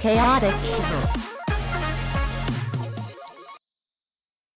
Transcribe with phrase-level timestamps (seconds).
[0.00, 1.30] Chaotic Evil.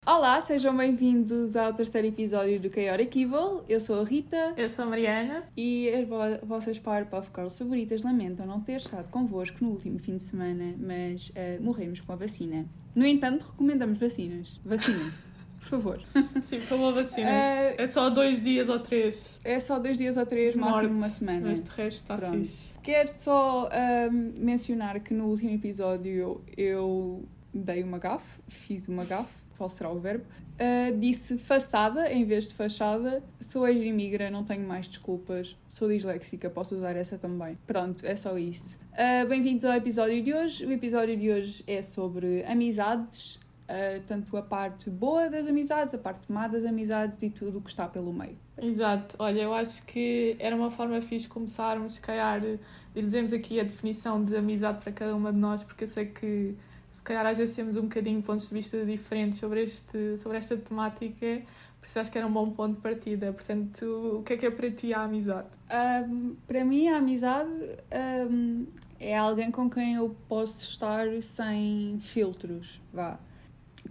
[0.05, 3.63] Olá, sejam bem-vindos ao terceiro episódio do Chaotic Evil.
[3.67, 5.43] Eu sou a Rita Eu sou a Mariana.
[5.55, 10.17] e as vo vossas Powerpuff Girls favoritas lamentam não ter estado convosco no último fim
[10.17, 12.65] de semana, mas eh, morremos com a vacina.
[12.95, 14.61] No entanto, recomendamos vacinas.
[14.63, 15.25] Vacinem-se,
[15.63, 15.99] por favor.
[16.43, 19.39] Sim, favor, vacina Eh, É só dois dias ou três.
[19.43, 21.47] É só dois dias ou três, morte, máximo uma semana.
[21.49, 22.37] Mas de resto está Pronto.
[22.45, 22.73] fixe.
[22.83, 29.33] Quero só ahm, mencionar que no último episódio eu, dei uma gafe, fiz uma gafe,
[29.57, 30.25] qual será o verbo?
[30.59, 33.23] Ah, disse façada em vez de fachada.
[33.39, 35.55] Sou ex-imigra, não tenho mais desculpas.
[35.67, 37.57] Sou disléxica, posso usar essa também.
[37.65, 38.77] Pronto, é só isso.
[38.95, 40.65] Ah, Bem-vindos ao episódio de hoje.
[40.65, 45.97] O episódio de hoje é sobre amizades, ah, tanto a parte boa das amizades, a
[45.97, 48.37] parte má das amizades e tudo o que está pelo meio.
[48.57, 49.15] Exato.
[49.19, 52.59] Olha, eu acho que era uma forma fixe começarmos, se calhar, de
[52.93, 56.55] dizermos aqui a definição de amizade para cada uma de nós, porque eu sei que
[56.91, 60.55] se calhar às vezes temos um bocadinho pontos de vista diferentes sobre, este, sobre esta
[60.55, 61.41] temática,
[61.79, 63.33] por isso acho que era um bom ponto de partida.
[63.33, 65.47] Portanto, o que é que é para ti a amizade?
[65.69, 67.49] Ahm, para mim, a amizade
[67.91, 68.65] ahm,
[68.99, 73.19] é alguém com quem eu posso estar sem filtros, vá.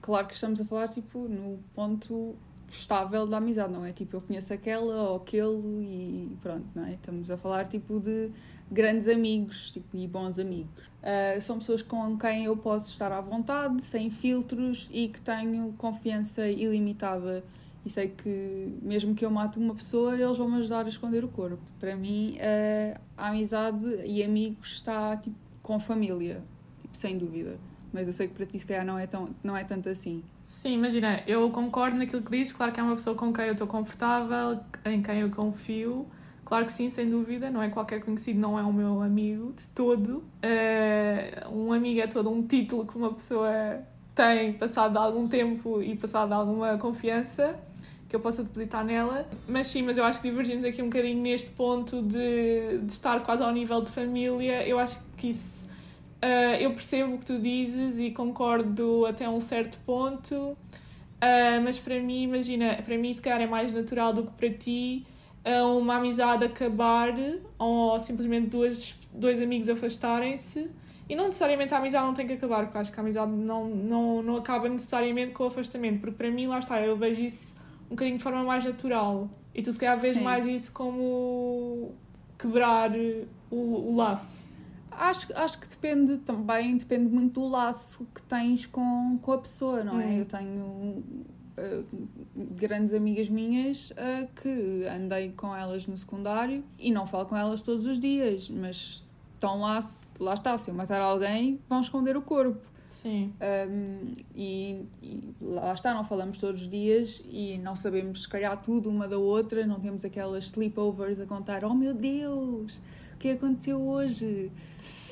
[0.00, 2.34] Claro que estamos a falar, tipo, no ponto
[2.68, 3.92] estável da amizade, não é?
[3.92, 6.94] Tipo, eu conheço aquela ou aquele e pronto, não é?
[6.94, 8.30] Estamos a falar, tipo, de
[8.70, 10.90] grandes amigos, tipo, e bons amigos.
[11.02, 15.74] Ah, são pessoas com quem eu posso estar à vontade, sem filtros e que tenho
[15.76, 17.44] confiança ilimitada
[17.84, 21.24] e sei que mesmo que eu mate uma pessoa, eles vão me ajudar a esconder
[21.24, 21.62] o corpo.
[21.80, 26.42] Para mim, eh, a amizade e amigos está tipo, com família,
[26.80, 27.58] tipo, sem dúvida.
[27.92, 30.22] Mas eu sei que para ti, se calhar, não é, tão, não é tanto assim.
[30.44, 33.52] Sim, imagina, eu concordo naquilo que dizes, claro que é uma pessoa com quem eu
[33.52, 36.06] estou confortável, em quem eu confio.
[36.44, 39.66] Claro que sim, sem dúvida, não é qualquer conhecido, não é o meu amigo de
[39.68, 40.22] todo.
[40.42, 43.82] Eh, um amigo é todo um título que uma pessoa
[44.14, 47.58] tem passado algum tempo e passado alguma confiança
[48.08, 49.26] que eu possa depositar nela.
[49.48, 53.20] Mas sim, mas eu acho que divergimos aqui um bocadinho neste ponto de, de estar
[53.20, 54.66] quase ao nível de família.
[54.68, 55.66] Eu acho que isso.
[56.22, 60.56] Eh, eu percebo o que tu dizes e concordo até um certo ponto.
[61.22, 64.50] Uh, mas para mim, imagina, para mim se calhar é mais natural do que para
[64.50, 65.06] ti
[65.46, 67.14] uh, uma amizade acabar
[67.56, 70.68] ou simplesmente duas, dois amigos afastarem-se.
[71.08, 73.68] E não necessariamente a amizade não tem que acabar, porque acho que a amizade não,
[73.68, 77.54] não, não acaba necessariamente com o afastamento, porque para mim, lá está, eu vejo isso
[77.86, 79.28] um bocadinho de forma mais natural.
[79.54, 80.22] E tu se calhar vês Sim.
[80.22, 81.94] mais isso como
[82.38, 82.90] quebrar
[83.50, 84.51] o, o laço.
[84.98, 89.82] Acho, acho que depende também, depende muito do laço que tens com, com a pessoa,
[89.84, 90.06] não é?
[90.06, 90.18] Hum.
[90.18, 91.02] Eu tenho
[91.56, 91.82] eh,
[92.56, 97.62] grandes amigas minhas eh, que andei com elas no secundário e não falo com elas
[97.62, 102.16] todos os dias, mas estão lá, se- lá está, se eu matar alguém, vão esconder
[102.16, 102.70] o corpo.
[102.88, 103.32] Sim.
[103.68, 108.56] Um, e, e lá está, não falamos todos os dias e não sabemos, se calhar,
[108.62, 112.78] tudo uma da outra, não temos aquelas sleepovers a contar: oh meu Deus,
[113.22, 114.50] que aconteceu hoje?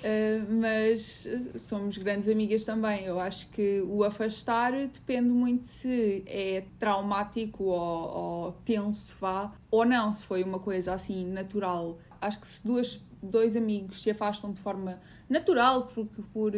[0.00, 3.04] Uh, mas somos grandes amigas também.
[3.04, 9.84] Eu acho que o afastar depende muito se é traumático ou, ou tenso, vá, ou
[9.84, 11.98] não, se foi uma coisa assim natural.
[12.20, 14.98] Acho que se duas, dois amigos se afastam de forma
[15.28, 16.52] natural por, por,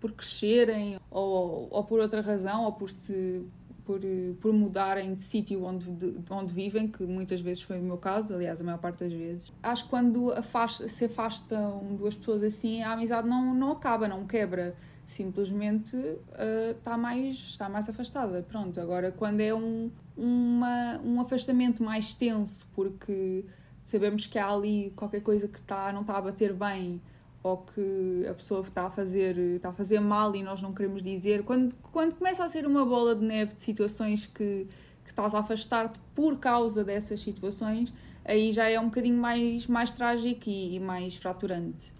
[0.00, 3.42] por crescerem ou, ou por outra razão ou por se
[3.90, 7.80] por, eh, por mudarem de sítio onde, de, de onde vivem, que muitas vezes foi
[7.80, 9.52] o meu caso, aliás, a maior parte das vezes.
[9.60, 14.24] Acho que quando afasta, se afastam duas pessoas assim, a amizade não, não acaba, não
[14.24, 14.76] quebra.
[15.04, 15.96] Simplesmente
[16.76, 18.46] está mais, está mais afastada.
[18.48, 23.44] Pronto, agora quando é um, uma, um afastamento mais tenso, porque
[23.82, 27.00] sabemos que há ali qualquer coisa que tá, não está a bater bem
[27.42, 31.02] ou que a pessoa está a fazer está a fazer mal e nós não queremos
[31.02, 34.66] dizer quando, quando começa a ser uma bola de neve de situações que,
[35.04, 37.92] que estás a afastar-te por causa dessas situações
[38.22, 41.92] aí já é um bocadinho mais, mais trágico e, e mais fraturante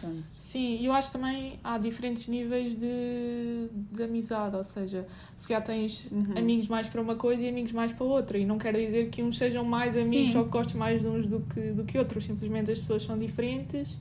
[0.00, 0.24] Pronto.
[0.34, 5.06] Sim, eu acho também há diferentes níveis de, de amizade, ou seja,
[5.36, 6.36] se calhar tens Uhum.
[6.36, 9.22] amigos mais para uma coisa e amigos mais para outra, e não quer dizer que
[9.22, 10.38] uns sejam mais amigos Sim.
[10.38, 13.16] ou que gostes mais de uns do que, do que outros, simplesmente as pessoas são
[13.16, 13.96] diferentes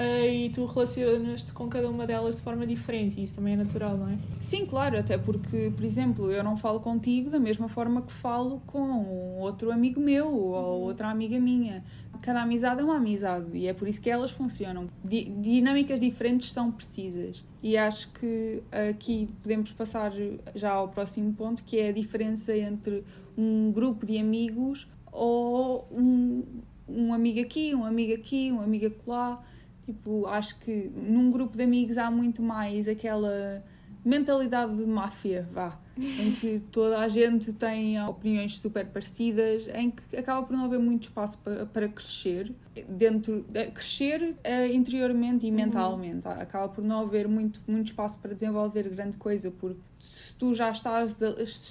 [0.00, 3.96] e tu relacionas-te com cada uma delas de forma diferente, e isso também é natural,
[3.96, 4.18] não é?
[4.38, 8.62] Sim, claro, até porque, por exemplo, eu não falo contigo da mesma forma que falo
[8.66, 11.82] com outro amigo meu ou outra amiga minha.
[12.20, 14.88] Cada amizade é uma amizade e é por isso que elas funcionam.
[15.04, 17.44] Di- dinâmicas diferentes são precisas.
[17.62, 18.60] E acho que
[18.90, 20.12] aqui podemos passar
[20.54, 23.04] já ao próximo ponto, que é a diferença entre
[23.36, 26.42] um grupo de amigos ou um,
[26.88, 29.40] um amigo aqui, um amigo aqui, um amigo acolá.
[29.88, 33.64] Tipo, acho que num grupo de amigos há muito mais aquela
[34.04, 40.14] mentalidade de máfia, vá, em que toda a gente tem opiniões super parecidas, em que
[40.14, 42.54] acaba por não haver muito espaço para, para crescer,
[42.86, 46.34] dentro, crescer uh, interiormente e mentalmente, uhum.
[46.34, 50.70] acaba por não haver muito, muito espaço para desenvolver grande coisa, porque se tu já
[50.70, 51.18] estás,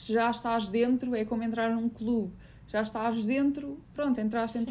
[0.07, 2.33] já estás dentro, é como entrar num clube,
[2.67, 4.63] já estás dentro, pronto, entraste, Sim.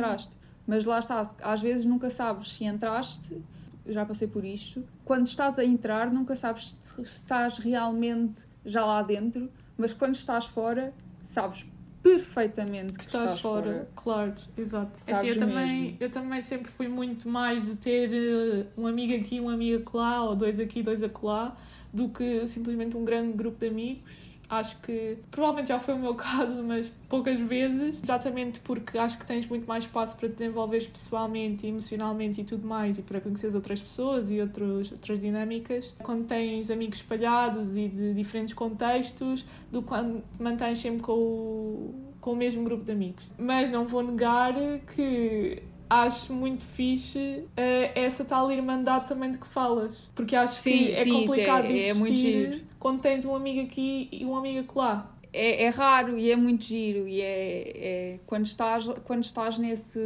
[0.66, 3.40] Mas lá está, às vezes nunca sabes se entraste
[3.88, 4.84] já passei por isto.
[5.04, 10.46] Quando estás a entrar, nunca sabes se estás realmente já lá dentro, mas quando estás
[10.46, 10.92] fora,
[11.22, 11.64] sabes
[12.02, 13.62] perfeitamente que, que estás, estás fora.
[13.62, 13.88] fora.
[13.96, 14.92] Claro, exato.
[15.06, 19.14] É assim, eu, também, eu também sempre fui muito mais de ter uh, um amigo
[19.14, 21.56] aqui, um amigo lá, ou dois aqui, dois acolá,
[21.92, 24.02] do que simplesmente um grande grupo de amigos
[24.48, 29.26] Acho que provavelmente já foi o meu caso, mas poucas vezes, exatamente porque acho que
[29.26, 33.54] tens muito mais espaço para te desenvolveres pessoalmente, emocionalmente e tudo mais, e para conhecer
[33.54, 35.94] outras pessoas e outros, outras dinâmicas.
[36.02, 41.94] Quando tens amigos espalhados e de diferentes contextos, do quando te mantens sempre com o,
[42.20, 43.28] com o mesmo grupo de amigos.
[43.38, 44.54] Mas não vou negar
[44.94, 50.10] que acho muito fixe uh, essa tal irmandade também de que falas.
[50.14, 52.60] Porque acho sim, que é sim, complicado é, existir é muito giro.
[52.86, 55.12] Quando tens um amigo aqui e um amigo acolá.
[55.32, 59.98] É, é raro e é muito giro e é, é quando estás quando estás nesse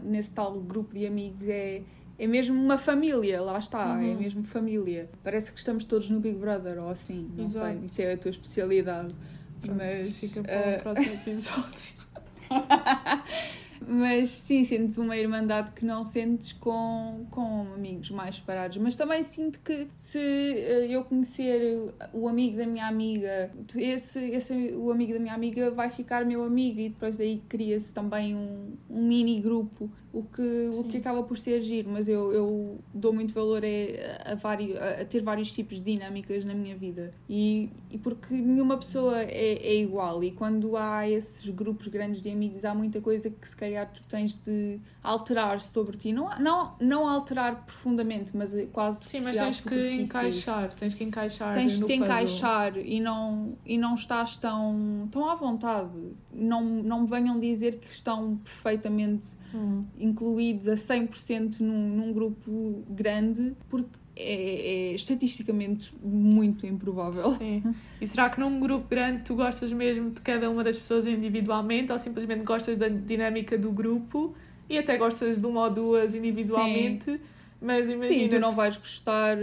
[0.00, 1.82] nesse tal grupo de amigos é
[2.16, 4.12] é mesmo uma família, lá está, é uhum.
[4.12, 5.10] é mesmo família.
[5.24, 7.78] Parece que estamos todos no Big Brother ou assim, não Exato.
[7.78, 9.12] sei, isso é a tua especialidade.
[9.60, 10.76] Pronto, mas fica para uh...
[10.76, 11.94] o próximo episódio.
[13.86, 18.76] Mas sim, sentes uma irmandade que não sentes com, com amigos mais separados.
[18.76, 24.52] Mas também sinto que se eh, eu conhecer o amigo da minha amiga, esse, esse
[24.74, 28.76] o amigo da minha amiga vai ficar meu amigo e depois aí cria-se também um,
[28.88, 33.12] um mini grupo o que, o que acaba por ser giro, mas eu, eu dou
[33.12, 37.14] muito valor a, a, vários, a, ter vários tipos de dinâmicas na minha vida.
[37.28, 40.24] E, e porque nenhuma pessoa é, é igual.
[40.24, 44.02] E quando há esses grupos grandes de amigos há muita coisa que se calhar tu
[44.08, 49.60] tens de alterar sobre ti, não, não, não alterar profundamente, mas quase Sim, mas tens
[49.60, 55.08] que encaixar, tens que encaixar tens de te encaixar e não, e não estás tão,
[55.10, 55.98] tão à vontade.
[56.32, 59.80] Não, não me venham dizer que estão perfeitamente hum.
[60.00, 67.30] Incluídos a 100% num, num grupo grande, porque é, é, estatisticamente muito improvável.
[67.32, 67.62] Sim.
[68.00, 71.92] E será que num grupo grande tu gostas mesmo de cada uma das pessoas individualmente
[71.92, 74.34] ou simplesmente gostas da dinâmica do grupo
[74.70, 77.04] e até gostas de uma ou duas individualmente?
[77.04, 77.20] Sim.
[77.60, 78.14] Mas imagina.
[78.14, 79.36] Sim, tu não vais gostar.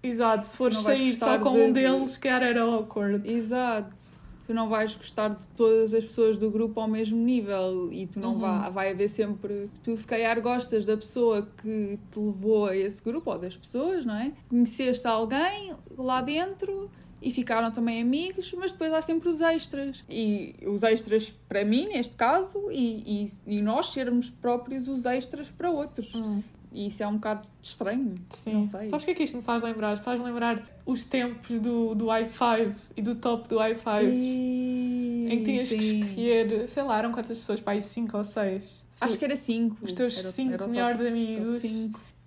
[0.00, 3.28] Exato, se fores sair só com de, um deles, que era awkward.
[3.28, 8.06] Exato tu não vais gostar de todas as pessoas do grupo ao mesmo nível e
[8.06, 8.40] tu não uhum.
[8.40, 9.70] vai, vai haver sempre.
[9.82, 14.04] Tu, se calhar, gostas da pessoa que te levou a esse grupo ou das pessoas,
[14.04, 14.32] não é?
[14.48, 16.90] Conheceste alguém lá dentro
[17.24, 20.04] e ficaram também amigos, mas depois há sempre os extras.
[20.10, 25.50] E os extras para mim, neste caso, e, e, e nós sermos próprios os extras
[25.50, 26.14] para outros.
[26.14, 26.42] Uhum.
[26.74, 28.16] E isso é um bocado estranho.
[28.30, 28.54] Sim.
[28.54, 28.88] Não sei.
[28.88, 29.96] Sabes o que é que isto me faz lembrar?
[29.98, 34.02] Faz lembrar os tempos do, do i5 e do top do i5.
[34.12, 35.28] E...
[35.30, 35.78] Em que tinhas Sim.
[35.78, 37.60] que escolher, sei lá, eram quantas pessoas?
[37.60, 38.84] Para aí 5 ou 6.
[39.00, 39.78] Acho que era 5.
[39.82, 41.62] Os teus 5 melhores amigos.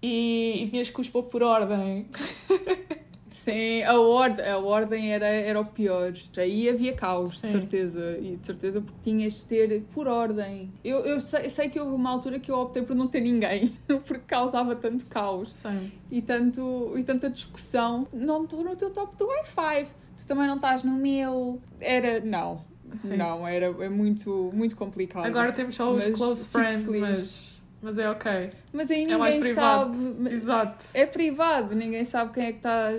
[0.02, 2.08] E, e tinhas que os pôr por ordem.
[3.44, 6.14] Sim, a ordem, a ordem era, era o pior.
[6.38, 7.48] Aí havia caos, Sim.
[7.48, 8.18] de certeza.
[8.20, 10.72] E de certeza porque tinhas de ter por ordem.
[10.84, 13.78] Eu, eu sei, sei, que houve uma altura que eu optei por não ter ninguém,
[14.06, 15.54] porque causava tanto caos.
[15.54, 15.92] Sim.
[16.12, 18.08] E, tanto, e tanta discussão.
[18.12, 19.88] Não estou no teu top do Wi-Fi.
[20.18, 21.62] Tu também não estás no meu.
[21.80, 22.20] Era.
[22.20, 22.66] Não.
[22.94, 23.18] Sim.
[23.18, 25.26] Não, era é muito, muito complicado.
[25.26, 28.52] Agora temos só os close friends, mas mas é ok.
[28.74, 29.98] Mas aí é ninguém é sabe.
[30.32, 30.86] Exato.
[30.94, 32.92] É privado, ninguém sabe quem é que está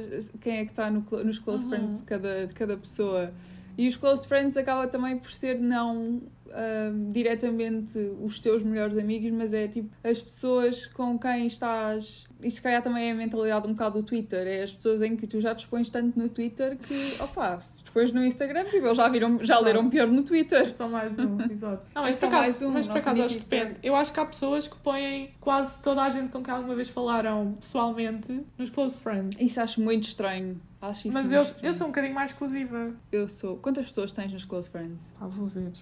[0.46, 1.70] é que tá no, nos close uhum.
[1.70, 3.32] friends de cada, de cada pessoa.
[3.76, 9.30] E os close friends acaba também por ser não um, diretamente os teus melhores amigos,
[9.30, 12.26] mas é tipo as pessoas com quem estás.
[12.40, 15.16] Isto se calhar também é a mentalidade um bocado do Twitter, é as pessoas em
[15.16, 18.96] que tu já dispões tanto no Twitter que, opa, se dispões no Instagram, tipo, eles
[18.96, 20.74] já, viram, já leram pior no Twitter.
[20.76, 21.82] Só mais um, exato.
[21.94, 23.74] Não, mas, por acaso, um, mas por acaso acho que depende.
[23.82, 26.88] Eu acho que há pessoas que põem quase toda a gente com quem alguma vez
[26.88, 29.40] falaram pessoalmente nos close friends.
[29.40, 30.60] Isso acho muito estranho.
[30.80, 32.94] Acho isso Mas eu, eu sou um bocadinho mais exclusiva.
[33.10, 33.56] Eu sou.
[33.56, 35.12] Quantas pessoas tens nos close friends?
[35.20, 35.72] Ah, vou ver.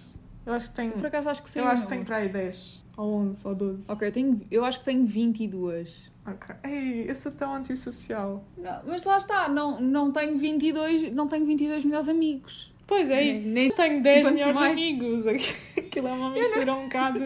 [0.47, 0.93] Eu acho que tenho.
[0.93, 1.59] Por acaso acho que sim.
[1.59, 3.91] Eu acho que tenho para aí 10, ou 11, ou 12.
[3.91, 6.09] Ok, eu, tenho, eu acho que tenho 22.
[6.25, 6.55] Ok.
[6.63, 8.45] Ei, eu sou tão antissocial.
[8.57, 12.73] Não, mas lá está, não, não, tenho 22, não tenho 22 melhores amigos.
[12.87, 13.49] Pois é isso.
[13.49, 14.71] nem- tenho 10 quanto melhores mais.
[14.71, 15.27] amigos.
[15.77, 17.19] Aquilo é uma mistura um bocado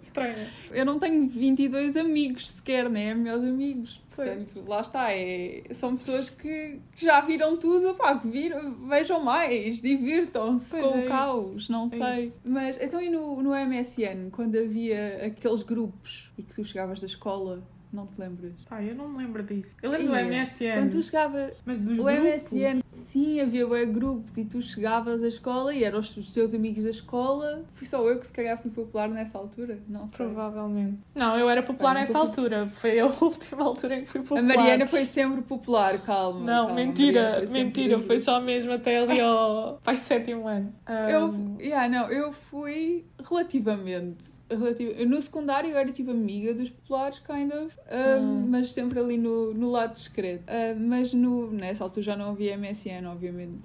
[0.00, 0.48] estranha.
[0.70, 3.12] Eu não tenho 22 amigos sequer, né?
[3.14, 4.02] Meus amigos.
[4.16, 4.42] Pois.
[4.44, 5.12] Portanto, lá está.
[5.12, 7.94] É, são pessoas que, que já viram tudo.
[7.94, 12.24] Pá, que viram, vejam mais, divirtam-se com é o caos, não É sei.
[12.26, 12.40] isso.
[12.44, 17.06] Mas então e no, no MSN, quando havia aqueles grupos e que tu chegavas da
[17.06, 17.62] escola,
[17.92, 18.52] não te lembras?
[18.68, 19.68] Pá, eu não me lembro disso.
[19.82, 20.12] Eu lembro do.
[20.14, 20.74] MSN.
[20.74, 25.22] Quando tu chegavas, Mas dos o grupos, MSN, sim, havia bué grupos e tu chegavas
[25.22, 27.64] à escola e eram os, teus amigos da escola.
[27.74, 30.16] Fui só eu que se calhar fui popular nessa altura, não sei.
[30.26, 31.02] Provavelmente.
[31.14, 32.66] Não, eu era popular nessa altura.
[32.68, 34.40] Foi a última altura em que fui popular.
[34.40, 36.40] A Mariana foi sempre popular, calma.
[36.40, 38.00] Não, calma, mentira, foi mentira.
[38.00, 40.72] Foi só mesmo até ali ao pai sétimo ano.
[41.10, 44.41] Eu, Ahm, yeah, não, eu fui relativamente.
[44.56, 48.46] Relativa- no secundário eu era tipo amiga dos populares, kind of, um, Hum.
[48.48, 50.44] mas sempre ali no, no lado discreto.
[50.44, 53.60] Uh, mas no, nessa altura já não havia MSN, obviamente.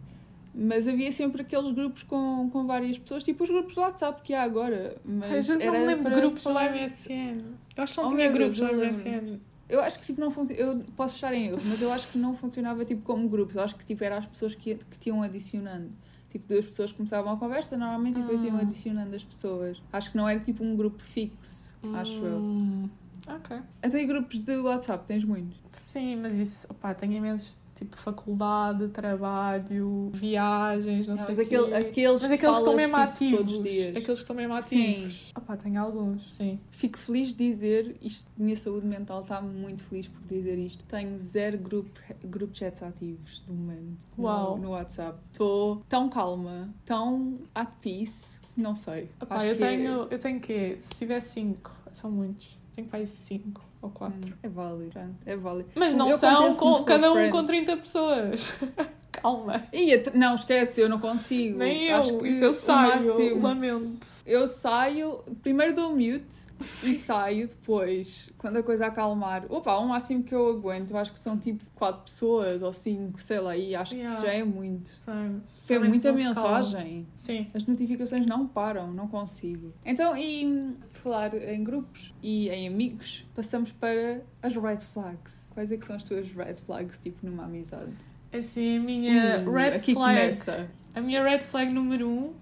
[0.60, 4.34] Mas havia sempre aqueles grupos com, com várias pessoas, tipo os grupos do WhatsApp que
[4.34, 4.98] há agora.
[5.06, 7.44] Mas eu não me lembro de grupos no falar- MSN.
[7.76, 8.74] Eu acho que não Oh, tinha grupos no.
[8.74, 9.40] MSN.
[9.70, 10.60] Eu acho que tipo, não funciona.
[10.62, 13.56] Eu posso estar em erro, mas eu acho que não funcionava tipo como grupos.
[13.56, 15.92] Eu acho que tipo, era as pessoas que, que te iam adicionando.
[16.30, 18.60] Tipo, duas pessoas começavam a conversa, normalmente e depois iam Hum.
[18.62, 19.82] adicionando as pessoas.
[19.94, 22.40] Acho que não era tipo um grupo fixo, acho eu.
[22.40, 22.90] Hum,
[23.30, 23.60] Ok.
[23.82, 25.58] Até grupos de WhatsApp, tens muitos.
[25.74, 31.74] Sim, mas isso, opá, tenho imensos, tipo, faculdade, trabalho, viagens, não, Não, sei mas aquele,
[31.76, 33.38] aqueles, Mas aqueles que estão mesmo tipo, ativos.
[33.38, 33.90] todos os dias.
[33.90, 34.92] Aqueles que estão mesmo Sim.
[34.94, 35.34] ativos.
[35.38, 36.60] Opá, tenho alguns, sim.
[36.72, 40.84] Fico feliz de dizer, isto, minha saúde mental está muito feliz por dizer isto.
[40.86, 41.88] Tenho zero group,
[42.26, 44.58] group chats ativos do momento no- Uau.
[44.58, 45.20] no, WhatsApp.
[45.32, 49.10] Estou tão calma, tão at peace, não sei.
[49.30, 50.78] Acho eu que é- tenho, eu tenho quê?
[50.82, 52.58] Se tiver cinco, são muitos.
[52.76, 54.18] Tenho aí cinco ou quatro.
[54.34, 55.70] Hum, É válido, pronto, é válido.
[55.76, 57.32] Mas não Eu são com, com cada um friends.
[57.32, 58.54] com 30 pessoas.
[59.22, 59.64] Calma.
[59.74, 61.58] E não, esquece, eu não consigo.
[61.60, 61.98] Nem eu.
[61.98, 62.94] Acho que Isso eu saio.
[63.14, 64.08] máximo- Lamento.
[64.26, 69.46] Eu saio, primeiro dou mute e saio depois, quando a coisa acalmar.
[69.50, 73.22] Opa, o máximo que eu aguento, eu acho que são tipo 4 pessoas ou 5,
[73.22, 74.14] sei lá, e acho que Yeah.
[74.16, 74.88] isso já é muito.
[74.88, 77.08] Sim, É muita mensagem.
[77.16, 77.48] Sim.
[77.54, 79.74] As notificações não param, não consigo.
[79.86, 85.50] Então, e por falar em grupos e em amigos, passamos para as red flags.
[85.54, 87.94] Quais é que são as tuas red flags, tipo, numa amizade?
[88.32, 89.94] Assim, a minha Uh, red flag.
[89.94, 90.70] começa.
[90.94, 92.34] A minha red flag número um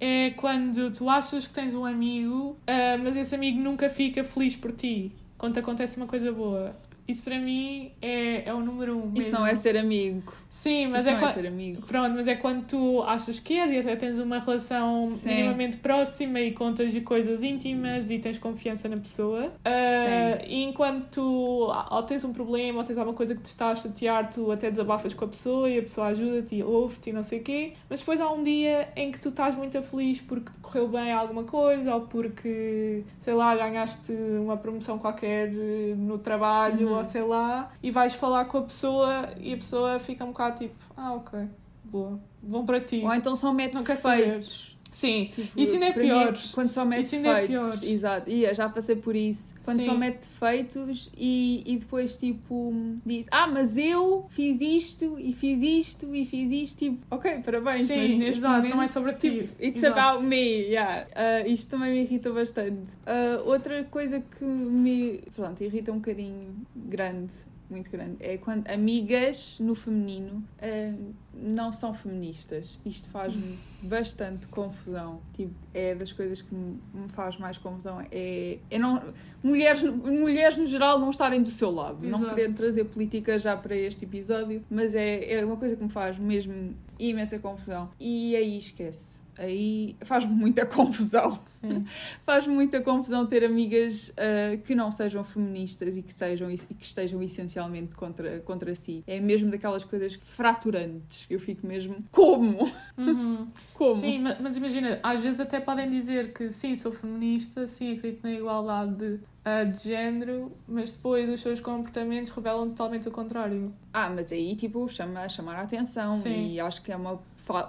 [0.00, 4.54] é quando tu achas que tens um amigo, ah, mas esse amigo nunca fica feliz
[4.54, 6.76] por ti quando te acontece uma coisa boa.
[7.08, 9.06] Isso para mim é, é o número um.
[9.14, 9.38] Isso mesmo.
[9.38, 10.30] não é ser amigo.
[10.50, 11.82] Sim, mas Isso é, não é quan- ser amigo.
[11.86, 15.28] Pronto, mas é quando tu achas que és e até tens uma relação Sim.
[15.28, 19.52] minimamente próxima e contas de coisas íntimas e tens confiança na pessoa.
[19.64, 23.70] Ah, e enquanto tu ou tens um problema ou tens alguma coisa que te está
[23.70, 27.22] a chatear, tu até desabafas com a pessoa e a pessoa ajuda-te, ouve-te e não
[27.22, 27.72] sei o quê.
[27.88, 31.10] Mas depois há um dia em que tu estás muito feliz porque te correu bem
[31.12, 36.97] alguma coisa ou porque, sei lá, ganhaste uma promoção qualquer eh, no trabalho Uhum.
[36.98, 40.58] Ou sei lá e vais falar com a pessoa e a pessoa fica um bocado
[40.58, 41.48] tipo, ah, ok,
[41.84, 43.02] boa, bom para ti.
[43.04, 43.34] Ou então
[43.82, 44.26] quer saber.
[44.26, 44.77] defeitos.
[44.98, 46.38] Sim, Tipo, Isso ainda é para mim pior.
[46.52, 47.46] quando só mete é defeitos.
[47.80, 47.84] pior.
[47.84, 48.28] Exato.
[48.30, 49.54] Ia, já passei por isso.
[49.64, 49.86] Quando Sim.
[49.86, 52.74] só mete defeitos e, e depois tipo
[53.06, 56.78] diz: Ah, mas eu fiz isto e fiz isto e fiz isto.
[56.78, 58.74] Tipo, ok, parabéns, Sim, mas neste exato, momento.
[58.74, 59.30] não é sobre ti.
[59.30, 60.00] tipo, It's Exato.
[60.00, 60.36] about me.
[60.64, 61.06] Yeah.
[61.14, 62.90] Ah, isto também me irrita bastante.
[63.06, 67.32] Ah, outra coisa que me pronto, irrita um bocadinho grande.
[67.70, 68.16] Muito grande.
[68.20, 70.94] É quando amigas no feminino ah,
[71.34, 72.78] não são feministas.
[72.84, 75.20] Isto faz-me bastante confusão.
[75.34, 78.04] Tipo, é das coisas que me me faz mais confusão.
[78.10, 79.02] É, é não,
[79.42, 82.06] mulheres, mulheres no geral não estarem do seu lado.
[82.06, 82.34] Não Exato.
[82.34, 86.18] querendo trazer política já para este episódio, mas é, é uma coisa que me faz
[86.18, 87.90] mesmo imensa confusão.
[87.98, 89.20] E aí esquece.
[89.38, 91.38] Aí faz muita confusão.
[91.44, 91.86] sim.
[92.26, 96.84] Faz muita confusão ter amigas ah, que não sejam feministas e que, sejam, e que
[96.84, 99.02] estejam essencialmente contra, contra si.
[99.06, 101.26] É mesmo daquelas coisas fraturantes.
[101.30, 101.96] Eu fico mesmo.
[102.10, 102.68] Como?
[102.96, 103.46] Uhum.
[103.74, 104.00] Como?
[104.00, 108.22] Sim, ma- mas imagina, às vezes até podem dizer que sim, sou feminista, sim, acredito
[108.24, 113.72] na igualdade de, ah, de género, mas depois os seus comportamentos revelam totalmente o contrário.
[113.92, 116.20] Ah, mas aí, tipo, chama, chamar a atenção.
[116.20, 116.52] Sim.
[116.52, 117.14] E acho que é uma,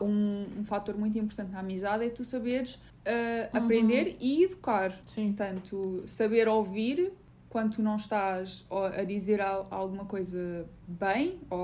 [0.01, 3.09] um, um fator muito importante na amizade é tu saberes ah,
[3.57, 3.63] Uhum.
[3.63, 4.91] aprender e educar.
[5.05, 5.27] Sim.
[5.33, 7.11] Portanto, saber ouvir
[7.49, 11.59] quando tu não estás a dizer al- alguma coisa bem ou,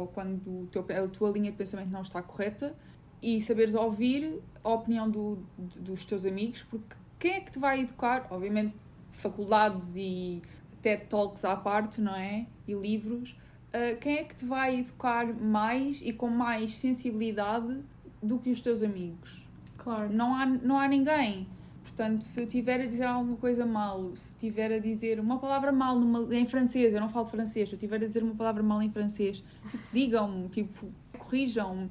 [0.00, 2.74] ou quando o teu, a tua linha de pensamento não está correta
[3.20, 7.80] e saberes ouvir a opinião do, dos teus amigos, porque quem é que te vai
[7.80, 8.26] educar?
[8.30, 8.76] Obviamente,
[9.16, 10.40] faculdades e
[10.82, 12.46] TED Talks à parte, não é?
[12.66, 13.36] E livros.
[13.72, 17.78] Ah, quem é que te vai educar mais e com mais sensibilidade
[18.22, 19.46] do que os teus amigos.
[19.76, 20.12] Claro.
[20.12, 21.46] Não há, não há ninguém.
[21.82, 25.70] Portanto, se eu tiver a dizer alguma coisa mal, se tiver a dizer uma palavra
[25.70, 28.62] mal numa, em francês, eu não falo francês, se eu tiver a dizer uma palavra
[28.62, 31.88] mal em francês, tipo, digam-me, tipo, corrijam-me.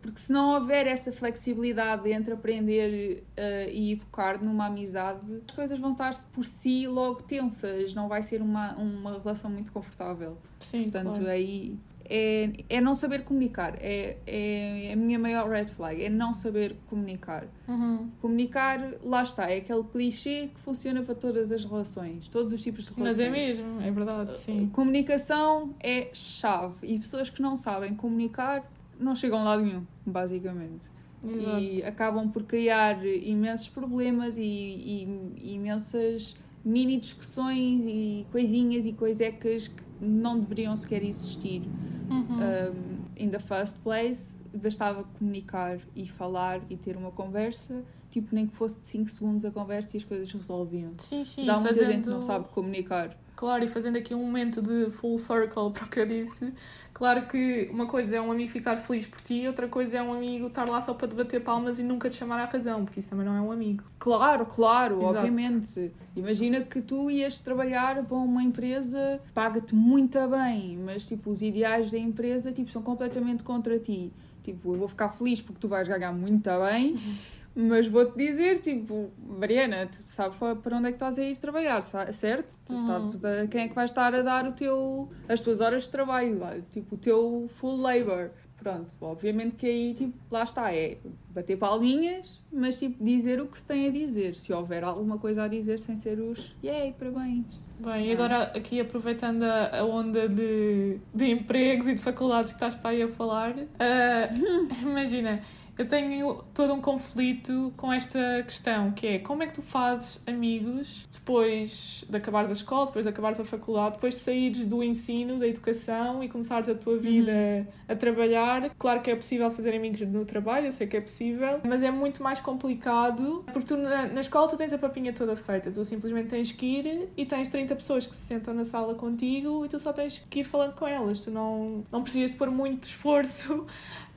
[0.00, 5.78] Porque se não houver essa flexibilidade entre aprender uh, e educar numa amizade, as coisas
[5.78, 10.36] vão estar por si logo tensas, não vai ser uma, uma relação muito confortável.
[10.58, 11.30] Sim, Portanto, claro.
[11.30, 13.76] aí é, é não saber comunicar.
[13.80, 17.46] É, é a minha maior red flag, é não saber comunicar.
[17.68, 18.08] Uhum.
[18.20, 22.84] Comunicar, lá está, é aquele clichê que funciona para todas as relações, todos os tipos
[22.84, 23.18] de relações.
[23.18, 24.68] Mas é mesmo, é verdade, sim.
[24.72, 28.64] Comunicação é chave e pessoas que não sabem comunicar
[28.98, 30.88] não chegam a lado nenhum, basicamente.
[31.24, 31.58] Exato.
[31.58, 38.92] E acabam por criar imensos problemas e, e- e imensas mini discussões e coisinhas e
[38.92, 41.62] coisecas que não deveriam sequer existir
[42.10, 42.38] Uhum.
[42.38, 44.40] um, in the first place.
[44.54, 49.44] Bastava comunicar e falar e ter uma conversa, tipo, nem que fosse de 5 segundos
[49.44, 50.92] a conversa e as coisas resolviam.
[50.98, 51.40] Sim, sim.
[51.44, 51.92] Mas há muita fazendo...
[51.92, 53.16] gente que não sabe comunicar.
[53.38, 56.52] Claro, e fazendo aqui um momento de full circle para o que eu disse,
[56.92, 60.12] claro que uma coisa é um amigo ficar feliz por ti, outra coisa é um
[60.12, 62.98] amigo estar lá só para te bater palmas e nunca te chamar à razão, porque
[62.98, 63.84] isso também não é um amigo.
[63.96, 65.18] Claro, claro, Exato.
[65.18, 65.92] obviamente.
[66.16, 71.92] Imagina que tu ias trabalhar para uma empresa, paga-te muito bem, mas tipo, os ideais
[71.92, 74.12] da empresa tipo, são completamente contra ti.
[74.42, 76.96] Tipo, eu vou ficar feliz porque tu vais ganhar muito bem,
[77.60, 81.82] mas vou-te dizer, tipo, Mariana, tu sabes para onde é que estás a ir trabalhar,
[81.82, 82.54] certo?
[82.64, 82.86] Tu Uhum.
[82.86, 85.90] sabes a quem é que vai estar a dar o teu, as tuas horas de
[85.90, 88.30] trabalho, tipo, o teu full labor.
[88.56, 90.98] Pronto, obviamente que aí, tipo, lá está, é
[91.30, 94.34] bater palminhas, mas, tipo, dizer o que se tem a dizer.
[94.34, 97.60] Se houver alguma coisa a dizer sem ser os, yay, parabéns.
[97.78, 102.74] Bem, e agora aqui aproveitando a, onda de, de empregos e de faculdades que estás
[102.74, 104.28] para aí a falar, ah,
[104.82, 105.40] imagina,
[105.78, 110.20] eu tenho todo um conflito com esta questão, que é como é que tu fazes
[110.26, 114.82] amigos depois de acabares a escola, depois de acabares a faculdade, depois de saíres do
[114.82, 118.70] ensino, da educação e começares a tua vida a trabalhar.
[118.76, 121.90] Claro que é possível fazer amigos no trabalho, eu sei que é possível, mas é
[121.92, 125.84] muito mais complicado porque tu na, na escola tu tens a papinha toda feita, tu
[125.84, 129.68] simplesmente tens que ir e tens 30 pessoas que se sentam na sala contigo e
[129.68, 132.82] tu só tens que ir falando com elas, tu não, não precisas de pôr muito
[132.82, 133.64] esforço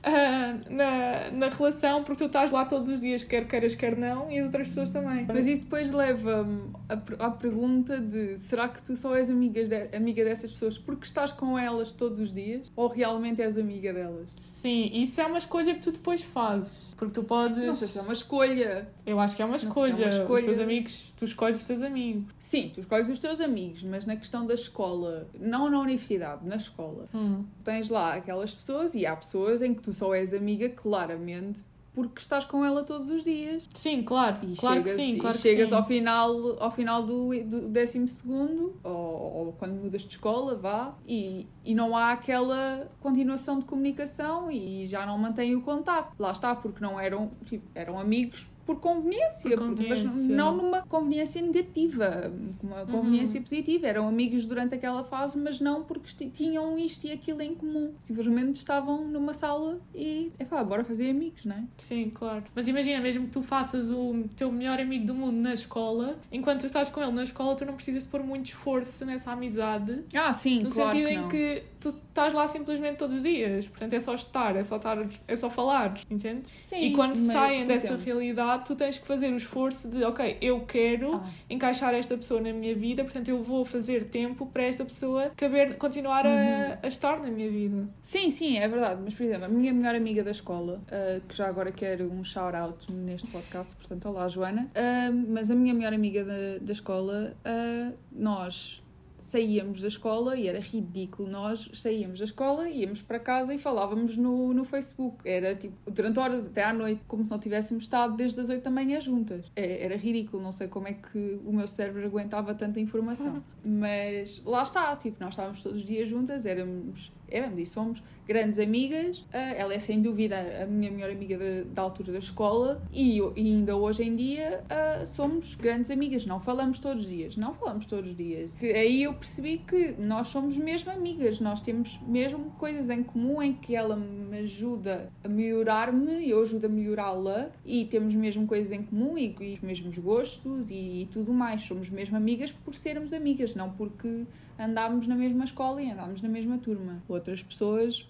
[0.02, 4.30] ah, na, na relação porque tu estás lá todos os dias, quer queiras, quer não,
[4.30, 5.24] e as outras pessoas também.
[5.26, 9.94] Mas isso depois leva-me à à pergunta de será que tu só és amigas de-
[9.96, 14.28] amiga dessas pessoas porque estás com elas todos os dias ou realmente és amiga delas?
[14.36, 17.58] Sim, isso é uma escolha que tu depois fazes, porque tu podes.
[17.64, 18.88] Não sei se é uma escolha.
[19.04, 19.94] Eu acho que é uma sei se é escolha.
[19.96, 20.42] uma Os escolha.
[20.44, 22.24] teus amigos, tu escolhes os teus amigos.
[22.38, 26.56] Sim, tu escolhes os teus amigos, mas na questão da escola, não na universidade, na
[26.56, 27.44] escola, Hum.
[27.64, 32.20] tens lá aquelas pessoas e há pessoas em que tu só és amiga claramente porque
[32.20, 33.68] estás com ela todos os dias.
[33.74, 34.38] Sim, claro.
[34.42, 35.74] E claro chegas, que sim, e claro que chegas sim.
[35.74, 40.94] ao final, ao final do, do décimo segundo, ou, ou quando mudas de escola, vá,
[41.06, 46.14] e, e não há aquela continuação de comunicação e já não mantém o contato.
[46.18, 50.36] Lá está, porque não eram, tipo, eram amigos por conveniência, Por porque- mas conveniência.
[50.36, 53.44] não numa conveniência negativa, uma conveniência Uhum.
[53.44, 53.86] positiva.
[53.86, 57.92] Eram amigos durante aquela fase, mas não porque tinham isto e aquilo em comum.
[58.02, 61.64] Simplesmente estavam numa sala e, epá, bora fazer amigos, não é?
[61.76, 62.44] Sim, claro.
[62.54, 66.60] Mas imagina, mesmo que tu faças o teu melhor amigo do mundo na escola, enquanto
[66.60, 70.04] tu estás com ele na escola, tu não precisas de pôr muito esforço nessa amizade.
[70.14, 73.66] Ah, sim, No claro sentido que em que tu estás lá simplesmente todos os dias.
[73.66, 76.50] Portanto, é só estar, é só, estar, é só falar, entendes?
[76.54, 78.04] Sim, e quando mas, saem dessa exemplo,
[78.52, 82.40] realidade, tu tens que fazer o esforço de, ok, eu quero ah, encaixar esta pessoa
[82.40, 86.32] na minha vida, portanto eu vou fazer tempo para esta pessoa caber, continuar Uhum.
[86.32, 87.88] a, a estar na minha vida.
[88.00, 89.00] Sim, sim, é verdade.
[89.04, 92.22] Mas, por exemplo, a minha melhor amiga da escola, ah, que já agora quero um
[92.22, 94.70] shout-out neste podcast, portanto, olá, Joana.
[94.74, 98.81] Ah, mas a minha melhor amiga da, da escola, ah, nós
[99.22, 101.28] saíamos da escola e era ridículo.
[101.28, 105.16] Nós saíamos da escola, íamos para casa e falávamos no, no Facebook.
[105.28, 108.62] Era tipo, durante horas até à noite, como se não tivéssemos estado desde as 8
[108.62, 109.44] da manhã juntas.
[109.54, 113.42] É- Era ridículo, não sei como é que o meu cérebro aguentava tanta informação.
[113.64, 118.58] Mas lá está, tipo, nós estávamos todos os dias juntas, éramos, éramos e somos grandes
[118.58, 119.24] amigas.
[119.32, 123.18] Ah, ela é sem dúvida a minha melhor amiga da, da altura da escola e,
[123.18, 126.24] e ainda hoje em dia ah, somos grandes amigas.
[126.26, 128.54] Não falamos todos os dias, não falamos todos os dias.
[128.54, 133.42] Que aí eu percebi que nós somos mesmo amigas, nós temos mesmo coisas em comum
[133.42, 138.46] em que ela me ajuda a melhorar-me e eu ajudo a melhorá-la e temos mesmo
[138.46, 141.62] coisas em comum e, e os mesmos gostos e, tudo mais.
[141.62, 144.24] Somos mesmo amigas por sermos amigas, não porque
[144.58, 147.02] andámos na mesma escola e andámos na mesma turma.
[147.22, 148.08] Outras pessoas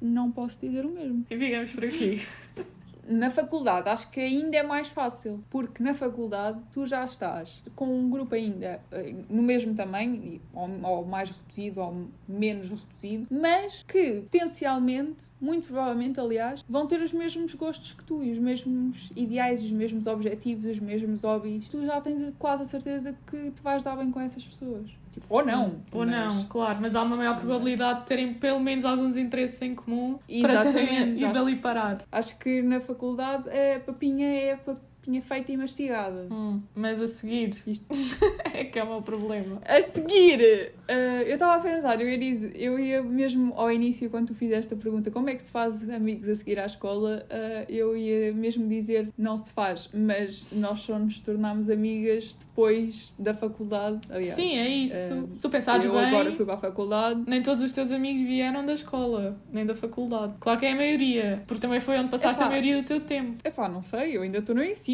[0.00, 1.24] não posso dizer o mesmo.
[1.30, 2.22] E ficamos por aqui.
[3.08, 7.86] Na faculdade acho que ainda é mais fácil, porque na faculdade tu já estás com
[7.86, 13.82] um grupo ainda eh, no mesmo tamanho, ou, ou mais reduzido ou menos reduzido, mas
[13.82, 19.10] que potencialmente, muito provavelmente aliás, vão ter os mesmos gostos que tu e os mesmos
[19.16, 21.68] ideais, os mesmos objetivos, os mesmos hobbies.
[21.68, 25.01] Tu já tens quase a certeza que te vais dar bem com essas pessoas.
[25.12, 25.82] Tipo, ou não.
[25.92, 29.60] Ou mas- não, claro, mas há uma maior probabilidade de terem pelo menos alguns interesses
[29.62, 32.02] em comum para terem Exatamente, e acho- dali parar.
[32.10, 34.82] Acho que na faculdade a papinha é a papinha
[35.22, 36.26] feita e mastigada.
[36.30, 37.86] Hum, mas a seguir Isto-
[38.52, 39.60] é que é o meu problema.
[39.64, 40.40] A seguir,
[40.88, 44.34] eh, eu estava a pensar, eu ia, dizer, eu ia mesmo ao início, quando tu
[44.34, 47.96] fizeste a pergunta como é que se faz amigos a seguir à escola, eh, eu
[47.96, 54.00] ia mesmo dizer não se faz, mas nós só nos tornámos amigas depois da faculdade.
[54.10, 54.94] Aliás, Sim, é isso.
[55.34, 57.22] Se tu pensares eu bem, agora fui para a faculdade.
[57.26, 60.34] nem todos os teus amigos vieram da escola, nem da faculdade.
[60.40, 62.46] Claro que é a maioria, porque também foi onde passaste Epá.
[62.46, 63.36] a maioria do teu tempo.
[63.44, 64.91] Epá, não sei, eu ainda estou no ensino,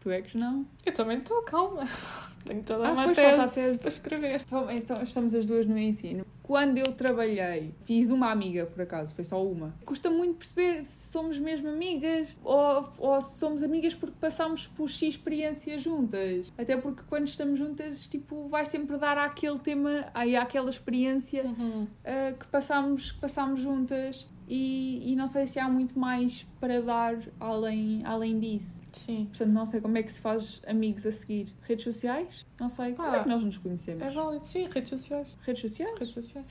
[0.00, 0.66] tu é que não.
[0.84, 1.86] Eu também estou, calma.
[2.44, 3.78] Tenho toda Ah, uma pois, tese, falta a tese.
[3.78, 4.42] para escrever.
[4.44, 6.26] Então, então estamos as duas no ensino.
[6.42, 9.74] Quando eu trabalhei, fiz uma amiga, por acaso, foi só uma.
[9.86, 14.90] Custa muito perceber se somos mesmo amigas ou, ou se somos amigas porque passámos por
[14.90, 16.52] X experiências juntas.
[16.58, 21.86] Até porque quando estamos juntas, tipo, vai sempre dar àquele tema, aí àquela experiência Uhum.
[22.04, 24.28] ah, que passámos, que passámos juntas.
[24.48, 28.82] E, e não sei se há muito mais para dar além, além disso.
[28.92, 29.26] Sim.
[29.26, 31.48] Portanto, não sei como é que se faz amigos a seguir.
[31.62, 32.46] Redes sociais?
[32.60, 32.92] Não sei.
[32.92, 34.02] Como é que nós nos conhecemos?
[34.02, 35.38] É válido, sim, redes sociais.
[35.42, 35.98] Redes sociais?
[35.98, 36.46] Redes sociais.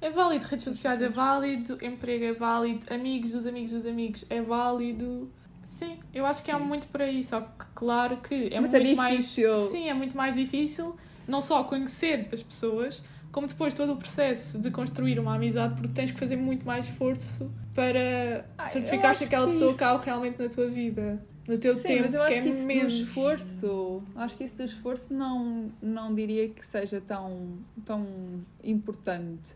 [0.00, 4.40] É válido, redes sociais é válido, emprego é válido, amigos dos amigos dos amigos é
[4.40, 5.30] válido.
[5.62, 6.64] Sim, eu acho que há Sim.
[6.64, 9.16] muito por aí, só que claro que é Mas é muito mais.
[9.16, 9.68] difícil.
[9.68, 10.96] Sim, é muito mais difícil
[11.28, 15.88] não só conhecer as pessoas, como depois todo o processo de construir uma amizade, porque
[15.88, 20.04] tens que fazer muito mais esforço para Ah, certificar que aquela que pessoa isso- cabe
[20.04, 22.66] realmente na tua vida, no teu Sim, tempo, mas eu acho que que, é isso
[22.66, 22.92] menos.
[22.98, 28.06] do esforço, acho que isso do esforço não, não diria que seja tão, tão
[28.62, 29.54] importante.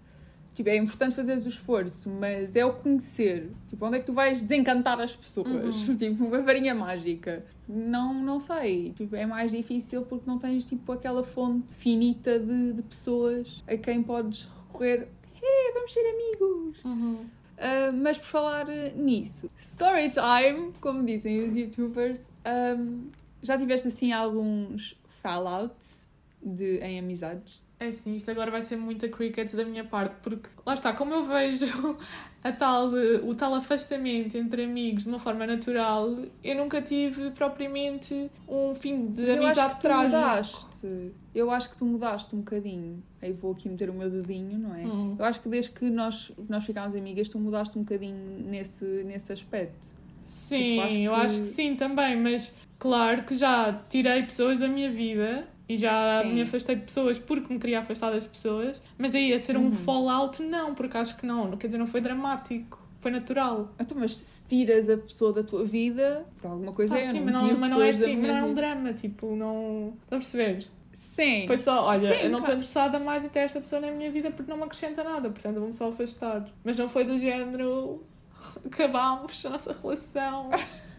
[0.54, 3.50] Tipo, é importante fazeres o esforço, mas é o conhecer.
[3.68, 5.88] Tipo, onde é que tu vais desencantar as pessoas?
[5.88, 5.96] Uhum.
[5.98, 7.44] Tipo, uma varinha mágica.
[7.68, 8.92] Não, não sei.
[8.92, 13.76] Tipo, é mais difícil porque não tens, tipo, aquela fonte finita de, de pessoas a
[13.76, 15.08] quem podes recorrer.
[15.42, 16.84] Hey, vamos ser amigos!
[16.84, 17.14] Uhum.
[17.14, 22.32] Uh, mas por falar nisso, story time, como dizem os youtubers,
[22.76, 26.03] um, já tiveste assim alguns fallouts
[26.44, 27.64] de, em amizades?
[27.80, 31.12] É sim, isto agora vai ser muita cricket da minha parte, porque lá está, como
[31.12, 31.66] eu vejo
[32.42, 32.88] a tal,
[33.24, 36.08] o tal afastamento entre amigos de uma forma natural,
[36.42, 40.16] eu nunca tive propriamente um fim de Mas eu acho amizade que tu trágico.
[40.16, 41.12] mudaste.
[41.34, 43.02] Eu acho que tu mudaste um bocadinho.
[43.20, 44.84] Aí vou aqui meter o meu dedinho, não é?
[44.86, 45.16] Hum.
[45.18, 49.32] Eu acho que desde que nós, nós ficámos amigas, tu mudaste um bocadinho nesse, nesse
[49.32, 49.88] aspecto.
[50.24, 54.58] Sim, Tipo, acho eu que- acho que sim também, mas claro que já tirei pessoas
[54.58, 56.32] da minha vida e já Sim.
[56.34, 59.64] me afastei de pessoas porque me queria afastar das pessoas, mas daí a ser um
[59.66, 59.72] Uhum.
[59.72, 63.74] fallout, não, porque acho que não, quer dizer, não foi dramático, foi natural.
[63.78, 67.18] Então, mas se tiras a pessoa da tua vida, por alguma coisa Ah, é, sim,
[67.18, 69.94] eu mas não, não, mas não é assim, não é um drama, tipo, não.
[70.04, 70.66] Estás a perceber?
[70.92, 71.46] Sim.
[71.46, 74.10] Foi só, olha, Sim, eu não estou interessada mais em ter esta pessoa na minha
[74.10, 76.48] vida porque não me acrescenta nada, portanto vou-me só afastar.
[76.62, 78.04] Mas não foi do género.
[78.64, 80.50] Acabámos a nossa relação.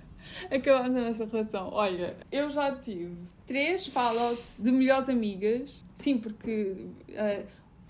[0.52, 1.70] Acabamos a nossa relação.
[1.72, 3.12] Olha, eu já tive
[3.46, 5.84] três fallouts de melhores amigas.
[5.96, 6.76] Sim, porque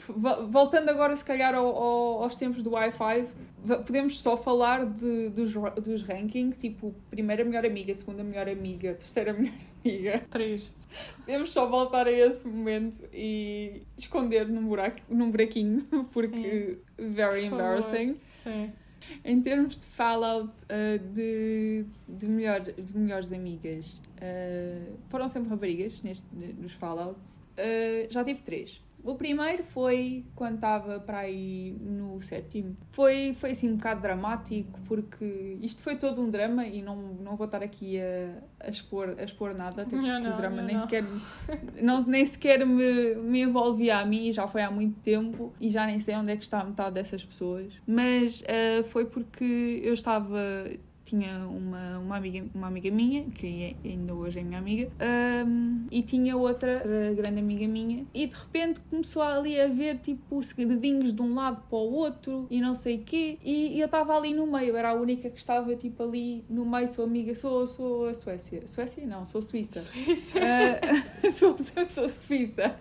[0.07, 3.27] vo- voltando agora, se calhar, ao- ao- aos tempos do Wi-Fi,
[3.85, 9.33] podemos só falar de, dos, dos rankings, tipo, primeira melhor amiga, segunda melhor amiga, terceira
[9.33, 10.23] melhor amiga.
[10.29, 10.73] Triste.
[11.19, 17.57] Podemos só voltar a esse momento e esconder num, buraco, num buraquinho, porque very Por
[17.59, 17.63] favor.
[17.77, 18.15] embarrassing.
[18.43, 18.71] Sim.
[19.23, 26.01] Em termos de fallout uh, de, de, melhor, de melhores amigas, uh, foram sempre raparigas
[26.01, 27.39] neste, nos fallouts.
[27.57, 28.83] Uh, já tive três.
[29.05, 32.75] O primeiro foi quando estava para aí no sétimo.
[32.89, 37.35] Foi, foi assim um bocado dramático, porque isto foi todo um drama e não, não
[37.35, 40.75] vou estar aqui a, a, expor, a expor nada, até porque Não, o drama nem
[40.75, 40.81] não.
[40.83, 41.03] sequer,
[41.81, 45.85] não, nem sequer me, me envolvia a mim, já foi há muito tempo e já
[45.85, 47.73] nem sei onde é que está a metade dessas pessoas.
[47.85, 50.39] Mas ah, foi porque eu estava.
[51.05, 55.85] Tinha uma, uma, amiga, uma amiga minha, que é- ainda hoje é minha amiga, ahm,
[55.91, 60.41] e tinha outra, outra grande amiga minha, e de repente começou ali a ver tipo
[60.41, 63.85] segredinhos de um lado para o outro e não sei o quê, e, e eu
[63.85, 67.35] estava ali no meio, era a única que estava tipo ali no meio, sou amiga,
[67.35, 68.67] sou, sou a Suécia.
[68.67, 69.05] Suécia?
[69.05, 69.81] Não, sou Suíça.
[69.81, 70.39] Suíça.
[70.39, 72.75] Ah, sou, sou, sou suíça.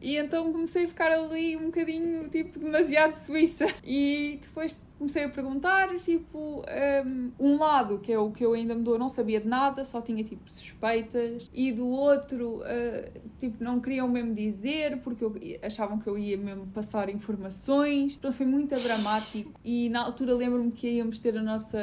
[0.00, 3.66] E então comecei a ficar ali um bocadinho, tipo, demasiado suíça.
[3.84, 6.64] E depois comecei a perguntar, tipo,
[7.04, 9.84] um, um, lado, que é o que eu ainda me dou, não sabia de nada,
[9.84, 15.34] só tinha, tipo, suspeitas, e do outro, uh, tipo, não queriam mesmo dizer, porque eu,
[15.60, 20.70] achavam que eu ia mesmo passar informações, então foi muito dramático, e na altura lembro-me
[20.70, 21.80] que íamos ter a nossa,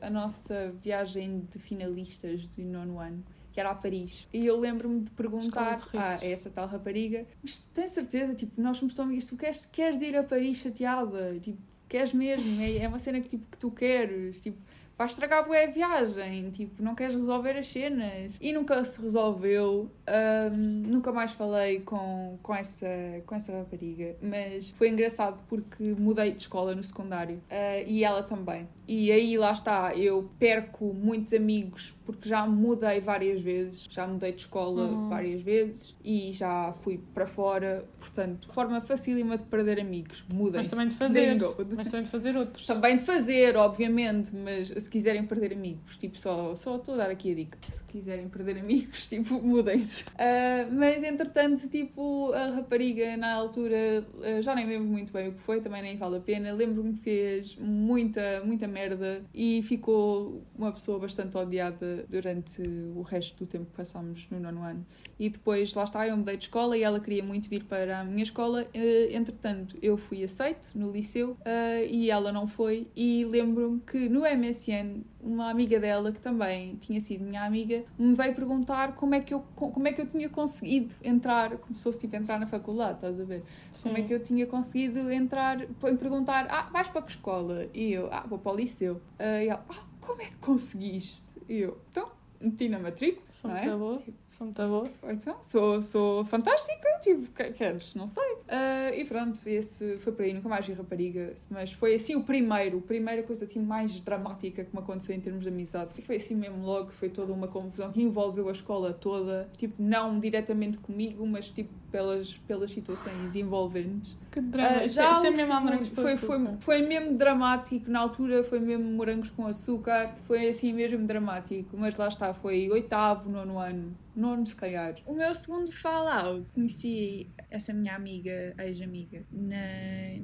[0.00, 4.26] a nossa viagem de finalistas do nono ano, que era a Paris.
[4.32, 8.34] E eu lembro-me de perguntar a essa tal rapariga: Mas tem certeza?
[8.34, 11.38] Tipo, nós somos tão amigos, tu queres, queres ir a Paris chateada?
[11.40, 12.60] Tipo, queres mesmo?
[12.62, 14.40] É, é uma cena que, tipo, que tu queres?
[14.40, 14.58] Tipo,
[14.96, 18.34] vai estragar a viagem, tipo, não queres resolver as cenas.
[18.40, 22.86] E nunca se resolveu, um, nunca mais falei com, com, essa,
[23.26, 28.22] com essa rapariga, mas foi engraçado porque mudei de escola no secundário uh, e ela
[28.22, 28.66] também.
[28.88, 34.30] E aí lá está, eu perco muitos amigos porque já mudei várias vezes, já mudei
[34.30, 35.08] de escola uhum.
[35.08, 40.70] várias vezes e já fui para fora, portanto, forma facílima de perder amigos, mudem Mas
[40.70, 41.36] também de fazer,
[41.74, 42.64] mas também de fazer outros.
[42.64, 47.10] Também de fazer, obviamente, mas se quiserem perder amigos, tipo, só, só estou a dar
[47.10, 50.04] aqui a dica, se quiserem perder amigos, tipo, mudem-se.
[50.04, 55.32] Uh, mas entretanto, tipo, a rapariga na altura, uh, já nem lembro muito bem o
[55.32, 60.42] que foi, também nem vale a pena, lembro-me que fez muita, muita merda e ficou
[60.54, 62.60] uma pessoa bastante odiada durante
[62.94, 64.86] o resto do tempo que passámos no nono ano.
[65.18, 68.04] E depois, lá está, eu mudei de escola e ela queria muito vir para a
[68.04, 68.64] minha escola.
[68.64, 72.86] Uh, entretanto, eu fui aceite no liceu uh, e ela não foi.
[72.94, 78.14] E lembro-me que no MSN, uma amiga dela, que também tinha sido minha amiga, me
[78.14, 81.82] veio perguntar como é que eu, como é que eu tinha conseguido entrar, como se
[81.82, 83.42] fosse tipo entrar na faculdade, estás a ver?
[83.72, 83.82] Sim.
[83.82, 87.66] Como é que eu tinha conseguido entrar, foi perguntar, ah, vais para que escola?
[87.74, 88.94] E eu, ah, vou para o liceu.
[89.18, 91.36] Uh, e ela, ah, como é que conseguiste?
[91.48, 92.08] E eu, então,
[92.40, 93.26] meti na matrícula.
[93.30, 93.76] Sou muito é?
[93.76, 93.98] boa.
[93.98, 94.90] Tipo, sou muito boa.
[95.04, 97.94] Então, sou, sou fantástica, tipo, que queres?
[97.94, 98.32] Não sei.
[98.32, 102.22] Uh, e pronto, esse foi por aí, nunca mais vi rapariga, mas foi assim o
[102.22, 105.94] primeiro, a primeira coisa assim mais dramática que me aconteceu em termos de amizade.
[105.98, 109.82] E foi assim mesmo logo, foi toda uma confusão que envolveu a escola toda, tipo,
[109.82, 114.16] não diretamente comigo, mas tipo pelas, pelas situações envolventes.
[114.30, 118.44] Que drama, uh, já isso é, mesmo morangos foi, foi, foi mesmo dramático, na altura
[118.44, 123.58] foi mesmo morangos com açúcar, foi assim mesmo dramático, mas lá está, foi oitavo, nono
[123.58, 124.94] ano nono se calhar.
[125.04, 129.56] O meu segundo Fallout, conheci essa minha amiga, ex-amiga, na,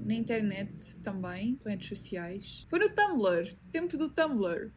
[0.04, 2.66] na internet também, redes sociais.
[2.70, 4.72] Foi no Tumblr, tempo do Tumblr.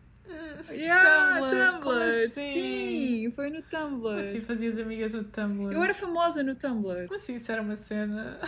[0.72, 2.26] Yeah, Tumblr, Tumblr.
[2.26, 2.54] Assim?
[2.54, 4.00] sim, foi no Tumblr.
[4.02, 5.72] Como assim fazias amigas no Tumblr?
[5.72, 7.06] Eu era famosa no Tumblr.
[7.08, 8.40] Como assim isso era uma cena?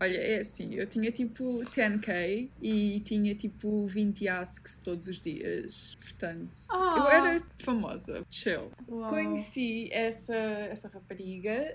[0.00, 5.96] Olha, é assim, eu tinha tipo 10k e tinha tipo 20 asks todos os dias.
[6.00, 6.74] Portanto, oh.
[6.74, 7.14] eu ah.
[7.14, 8.24] era famosa.
[8.30, 8.70] Chill.
[9.08, 11.74] Conheci essa, essa rapariga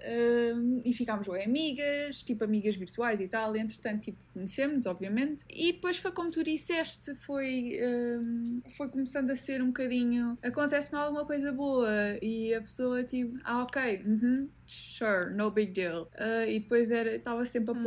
[0.55, 3.55] um, e ficámos bem amigas, tipo amigas virtuais e tal.
[3.57, 5.43] Entretanto, tipo, conhecemos, obviamente.
[5.49, 10.37] E depois foi como tu disseste, foi, um, foi começando a ser um bocadinho.
[10.41, 11.89] Acontece-me alguma coisa boa
[12.21, 16.03] e a pessoa, tipo, ah, ok, uh -huh, sure, no big deal.
[16.15, 17.83] Uh, e depois estava sempre a hum.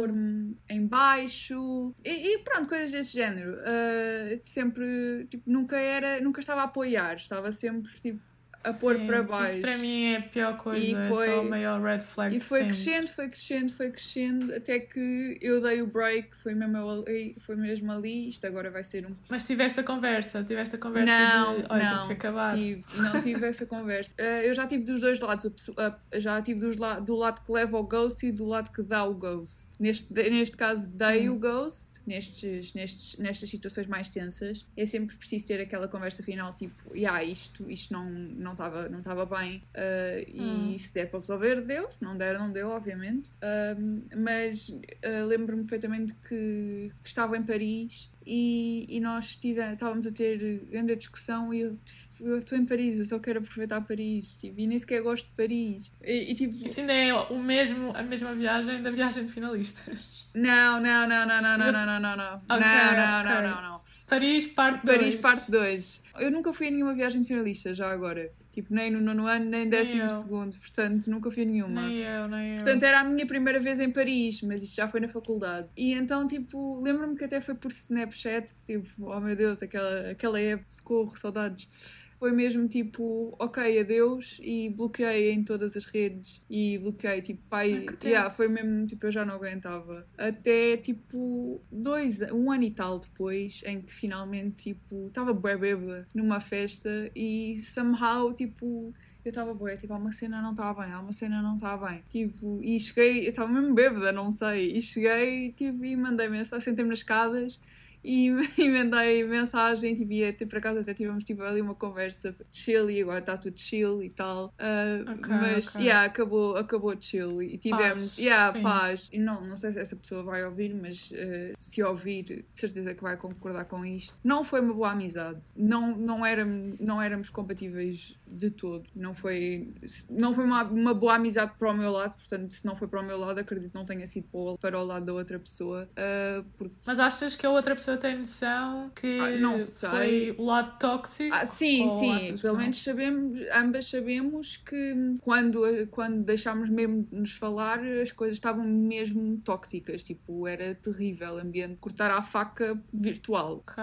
[0.69, 3.53] Em baixo e, e, pronto, coisas desse género.
[3.53, 8.21] Uh, sempre, tipo, nunca era, nunca estava a apoiar, estava sempre, tipo,
[8.65, 9.55] a Sim, pôr para baixo.
[9.55, 12.37] Isso para mim é a pior coisa, e foi, é só a maior red flag.
[12.37, 16.77] E foi crescendo, foi crescendo, foi crescendo, até que eu dei o break, foi mesmo
[16.77, 19.13] ali, foi mesmo ali isto agora vai ser um.
[19.29, 22.55] Mas tiveste a conversa, tiveste a conversa não, de olha, não, temos que acabar.
[22.55, 24.15] Tive, não tive essa conversa.
[24.19, 25.71] Uh, eu já tive dos dois lados,
[26.15, 29.05] já tive dos la do lado que leva o ghost e do lado que dá
[29.05, 29.69] o ghost.
[29.79, 31.35] Neste, neste caso, dei hum.
[31.35, 34.67] o ghost, nestes, nestes, nestas situações mais tensas.
[34.77, 38.11] É sempre preciso ter aquela conversa final, tipo, yeah, isto, isto não,
[38.47, 40.79] não estava não tava bem uh, e hum.
[40.79, 43.31] se der para resolver, deu, se não der, não deu, obviamente.
[43.33, 50.07] Uh, mas uh, lembro-me perfeitamente que, que, estava em Paris e, e nós tive, estávamos
[50.07, 51.79] a ter grande discussão e eu
[52.21, 55.33] eu estou em Paris, eu só quero aproveitar Paris, tipo, e nem sequer gosto de
[55.33, 55.93] Paris.
[56.03, 56.67] E, e tipo...
[56.67, 60.27] Isso ainda é o mesmo, a mesma viagem da viagem de finalistas.
[60.35, 63.33] Não, não, não, não, não, não, não, não, não, não, okay, não, não, okay.
[63.35, 63.86] não, não, não.
[64.07, 64.99] Paris, parte 2.
[64.99, 66.03] Paris, parte 2.
[66.21, 68.31] Eu nunca fui a nenhuma viagem de finalistas, já agora.
[68.53, 70.57] Tipo, nem no nono ano, nem décimo segundo.
[70.57, 71.83] Portanto, nunca fui a nenhuma.
[71.83, 72.57] Nem eu, nem eu.
[72.57, 75.69] Portanto, era a minha primeira vez em Paris, mas isto já foi na faculdade.
[75.77, 78.49] E então, tipo, lembro-me que até foi por Snapchat.
[78.65, 81.69] Tipo, oh meu Deus, aquela, aquela época, socorro, saudades.
[82.19, 87.87] Foi mesmo tipo, ok, adeus, e bloqueei em todas as redes e bloqueei, tipo, pai,
[87.89, 90.07] Ah, yeah, foi mesmo, tipo, eu já não aguentava.
[90.17, 96.41] Até tipo, dois, um ano e tal depois, em que finalmente, tipo, estava bêbada numa
[96.41, 101.01] festa e somehow, tipo, eu estava bué, tipo, há uma cena não estava bem, há
[101.01, 102.03] uma cena não estava bem.
[102.09, 106.65] Tipo, e cheguei, eu estava mesmo bêbada, não sei, e cheguei, tipo, e mandei mensagem,
[106.65, 107.61] sentei-me nas escadas
[108.07, 112.35] e, e mandei mensagem, tipo, e até por acaso até tivemos tipo, ali uma conversa
[112.53, 114.55] chill e agora está tudo chill e tal.
[114.59, 115.83] Ah, Ok, mas, ok.
[115.87, 119.09] yeah, acabou, acabou chill e tivemos, Paz, yeah, paz.
[119.13, 122.95] E não, não sei se essa pessoa vai ouvir, mas ah, se ouvir, de certeza
[122.95, 124.19] que vai concordar com isto.
[124.23, 125.41] Não foi uma boa amizade.
[125.57, 128.85] Não, não, éramos, não éramos compatíveis de todo.
[128.95, 129.73] Não foi,
[130.11, 133.01] não foi uma, uma boa amizade para o meu lado, portanto, se não foi para
[133.01, 135.39] o meu lado, acredito que não tenha sido para o, para o lado da outra
[135.39, 135.89] pessoa.
[135.97, 139.91] ah, porque Mas achas que a outra pessoa tem noção que Ah, não sei.
[139.91, 141.35] foi o lado tóxico?
[141.35, 142.61] Ah, sim, sim, pelo não?
[142.61, 148.65] menos sabemos, ambas sabemos que quando, quando deixámos mesmo de nos falar, as coisas estavam
[148.65, 153.65] mesmo tóxicas, tipo, era terrível o ambiente, cortar à faca virtual.
[153.67, 153.83] Ok.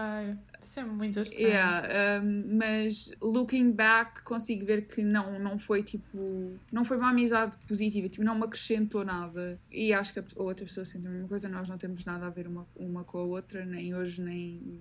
[0.64, 1.48] Isso é muito estranho.
[1.48, 7.10] Yeah, um, mas looking back consigo ver que não, não foi tipo, não foi uma
[7.10, 9.60] amizade positiva, tipo, não me acrescentou nada.
[9.72, 12.30] E acho que a outra pessoa sente a mesma coisa, nós não temos nada a
[12.30, 14.80] ver uma, uma com a outra, nem hoje, nem,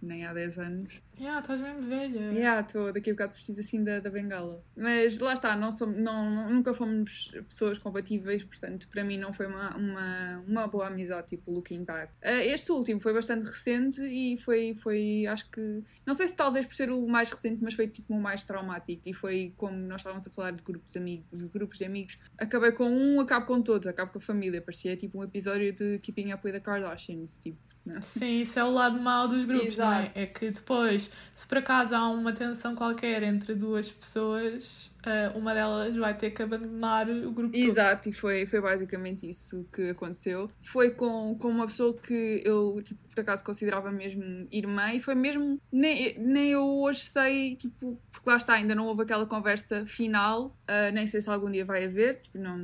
[0.00, 1.02] nem há 10 anos.
[1.18, 2.32] Yeah, estás mesmo velha.
[2.32, 4.62] Yeah, estou daqui a bocado preciso assim da, da bengala.
[4.76, 9.46] Mas lá está, não somos, não, nunca fomos pessoas compatíveis, portanto, para mim não foi
[9.46, 12.12] uma, uma, uma boa amizade, tipo, looking back.
[12.22, 16.64] Ah, este último foi bastante recente e foi, foi, acho que, não sei se talvez
[16.64, 20.00] por ser o mais recente, mas foi tipo o mais traumático e foi como nós
[20.00, 22.18] estávamos a falar de grupos, de amigos, de grupos de amigos.
[22.38, 24.62] Acabei com um, acabo com todos, acabo com a família.
[24.62, 27.58] Parecia tipo um episódio de Keeping Up with the Kardashians, tipo.
[27.88, 28.02] Não.
[28.02, 30.00] Sim, isso é o lado mau dos grupos, não é?
[30.00, 30.18] Exato.
[30.18, 35.54] É que depois, se por acaso há uma tensão qualquer entre duas pessoas, eh, uma
[35.54, 37.64] delas vai ter que abandonar o grupo todo.
[37.64, 40.50] Exato, e foi, foi basicamente isso que aconteceu.
[40.60, 45.14] Foi com, com uma pessoa que eu, tipo, por acaso, considerava mesmo irmã, e foi
[45.14, 45.58] mesmo.
[45.72, 50.54] Nem, nem eu hoje sei, tipo, porque lá está, ainda não houve aquela conversa final,
[50.66, 52.58] ah, nem sei se algum dia vai haver, tipo, não,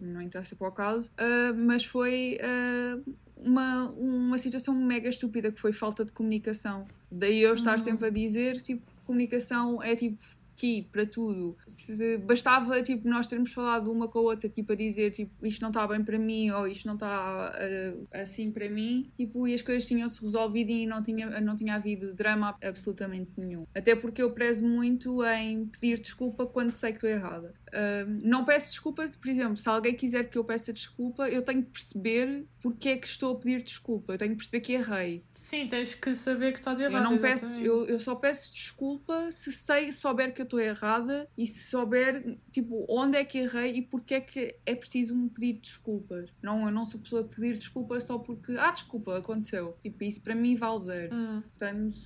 [0.00, 2.38] não interessa para o caso, ah, mas foi.
[2.42, 2.98] ah,
[3.36, 6.86] uma, uma situação mega estúpida que foi falta de comunicação.
[7.10, 7.84] Daí eu estar Uhum.
[7.84, 10.18] sempre a dizer, tipo, comunicação é tipo
[10.56, 11.56] key para tudo.
[11.66, 15.60] Se bastava tipo nós termos falado uma com a outra, tipo a dizer tipo isto
[15.60, 19.54] não está bem para mim ou isto não está ah, assim para mim, tipo e
[19.54, 23.66] as coisas tinham-se resolvido e não tinha não tinha havido drama absolutamente nenhum.
[23.74, 27.54] Até porque eu prezo muito em pedir desculpa quando sei que estou errada.
[27.72, 31.42] Ah, não peço desculpa, se, por exemplo, se alguém quiser que eu peça desculpa, eu
[31.42, 34.14] tenho que perceber porque é que estou a pedir desculpa.
[34.14, 35.22] Eu tenho que perceber que errei.
[35.46, 37.04] Sim, tens que saber que estás Eu errado.
[37.04, 41.46] não peço, eu, eu só peço desculpa se sei, souber que eu estou errada e
[41.46, 45.60] se souber, tipo, onde é que errei e porque é que é preciso me pedir
[45.60, 46.30] desculpas.
[46.42, 49.78] Não, eu não sou pessoa de pedir desculpas só porque, ah, desculpa, aconteceu.
[49.84, 51.14] Tipo, isso para mim vale zero.
[51.14, 51.40] Hum.
[51.42, 51.96] Portanto,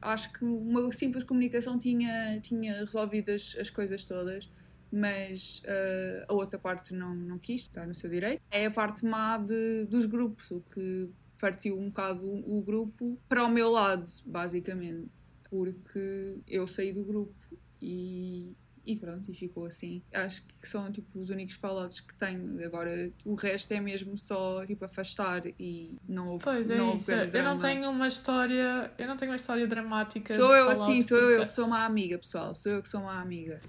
[0.00, 4.50] acho que uma simples comunicação tinha, tinha resolvido as, as coisas todas.
[4.90, 8.42] Mas eh, a outra parte não, não quis, está no seu direito.
[8.50, 11.08] É a parte má de, dos grupos, o que
[11.42, 15.26] partiu um bocado o, grupo para o meu lado, basicamente.
[15.50, 17.34] Porque eu saí do grupo
[17.80, 18.54] e,
[18.86, 20.00] e pronto, e ficou assim.
[20.14, 22.64] Acho que são tipo os únicos falados que tenho.
[22.64, 27.10] Agora o resto é mesmo só tipo afastar e não houve, Pois é não isso.
[27.10, 28.92] Eu não tenho uma história.
[28.96, 30.32] Eu não tenho uma história dramática.
[30.32, 32.54] Sou de eu assim, sou eu, que sou uma amiga, pessoal.
[32.54, 33.60] Sou eu que sou uma amiga.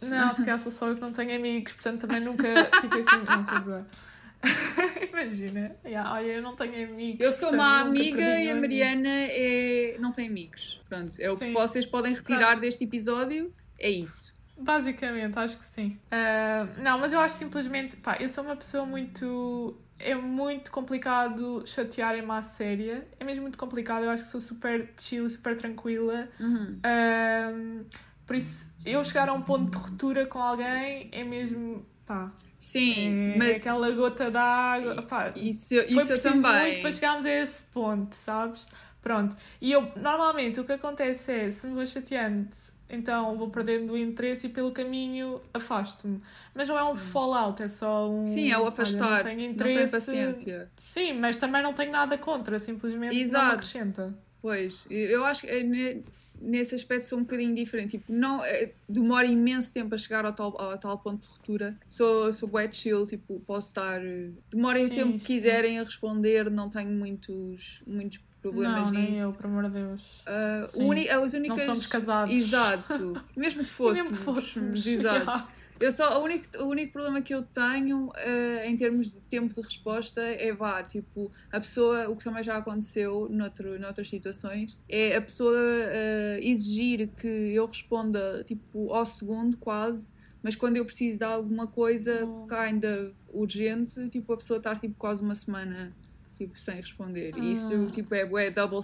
[0.00, 2.48] Não, se calhar sou só eu que não tenho amigos, portanto também nunca
[2.80, 3.24] fiquei assim.
[3.28, 3.84] Não estou a dizer.
[5.10, 5.76] Imagina.
[5.84, 7.20] Yeah, olha, eu não tenho amigos.
[7.20, 8.54] Eu sou uma amiga e a.
[8.54, 9.96] Mariana é...
[9.98, 10.82] não tem amigos.
[10.88, 11.52] Pronto, é o que Sim.
[11.52, 13.52] vocês podem retirar deste episódio.
[13.78, 14.32] É isso.
[14.58, 15.98] Basicamente, acho que sim.
[16.10, 19.76] Ah, não, mas eu acho simplesmente, pá, eu sou uma pessoa muito.
[19.98, 23.06] É muito complicado chatearem-me à séria.
[23.18, 24.04] É mesmo muito complicado.
[24.04, 26.28] Eu acho que sou super chill, super tranquila.
[26.40, 26.78] Uhum.
[26.82, 27.52] Ah,
[28.26, 31.84] por isso, eu chegar a um ponto de ruptura com alguém é mesmo.
[32.06, 32.32] Pá.
[32.58, 35.02] Sim, É, mas é aquela gota d'água.
[35.02, 36.80] pá, isso, eu- isso eu preciso muito também.
[36.80, 38.66] para chegarmos a esse ponto, sabes?
[39.00, 39.36] Pronto.
[39.60, 42.48] E eu, normalmente, o que acontece é, se me vou chateando,
[42.88, 46.20] então vou perdendo o interesse e pelo caminho afasto-me.
[46.54, 47.08] Mas não é um Sim.
[47.08, 48.24] fallout, é só um.
[48.26, 49.08] Sim, é o olha, afastar.
[49.08, 49.92] não Não, tenho interesse.
[49.92, 50.70] paciência.
[50.78, 53.54] Sim, mas também não tenho nada contra, simplesmente não me Exato.
[53.54, 54.14] acrescenta.
[54.40, 55.62] Pois, eu acho que é
[56.42, 57.92] nesse aspecto sou um bocadinho diferente.
[57.98, 61.78] Tipo, não, é, demora imenso tempo a chegar ao tal, ao tal ponto de ruptura.
[61.88, 64.04] Sou, sou bué chill, tipo, posso estar.
[64.04, 65.26] eh, Demorem o Sim, tempo que sim.
[65.26, 69.20] quiserem a responder, não tenho muitos, muitos problemas não, nem nisso.
[69.20, 70.22] eu, por amor de Deus.
[70.74, 71.58] O uni- as únicas...
[71.58, 72.34] Não somos casados.
[72.34, 73.12] Exato.
[73.36, 74.10] Mesmo que fôssemos.
[74.10, 74.86] mesmo que fôssemos.
[74.86, 75.48] Exato.
[75.82, 79.52] Eu só, o, único, o único problema que eu tenho eh, em termos de tempo
[79.52, 84.78] de resposta é vá, tipo, a pessoa, o que também já aconteceu noutro, noutras situações,
[84.88, 90.84] é a pessoa eh, exigir que eu responda tipo ao segundo quase, mas quando eu
[90.84, 92.46] preciso de alguma coisa Oh.
[92.46, 95.96] kinda urgente, tipo, a pessoa estar tipo quase uma semana
[96.36, 97.36] tipo, sem responder.
[97.36, 97.90] E Isso Ah.
[97.90, 98.82] tipo, é, é double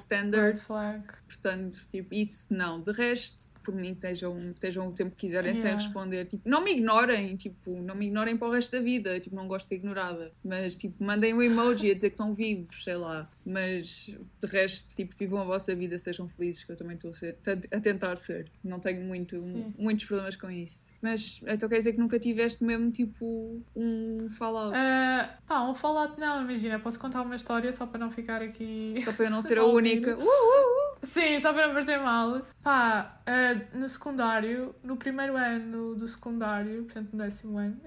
[0.67, 1.03] flag.
[1.29, 2.83] Portanto, tipo, isso não.
[2.83, 5.83] De resto, por mim, estejam, estejam o tempo que quiserem sem Yeah.
[5.85, 6.25] responder.
[6.25, 9.21] Tipo, não me ignorem, tipo, não me ignorem para o resto da vida.
[9.21, 10.33] Tipo, não gosto de ser ignorada.
[10.43, 13.31] Mas, tipo, mandem um emoji a dizer que estão vivos, sei lá.
[13.49, 17.15] Mas, de resto, tipo, vivam a vossa vida, sejam felizes, que eu também estou a,
[17.15, 17.39] ser-
[17.73, 18.53] a tentar ser.
[18.63, 19.37] Não tenho muito,
[19.79, 20.91] muitos problemas com isso.
[21.01, 24.77] Mas, então quer dizer que nunca tiveste mesmo, tipo, um fallout.
[24.77, 28.95] Ah, pá, um fallout não, imagina, posso contar uma história só para não ficar aqui.
[29.09, 30.15] Só para eu não ser a única.
[30.17, 30.99] Uh, uh, uh.
[31.03, 32.43] Sim, só para não parecer mal.
[32.63, 37.81] Pá, ah, no secundário, no primeiro ano do secundário, portanto no décimo ano.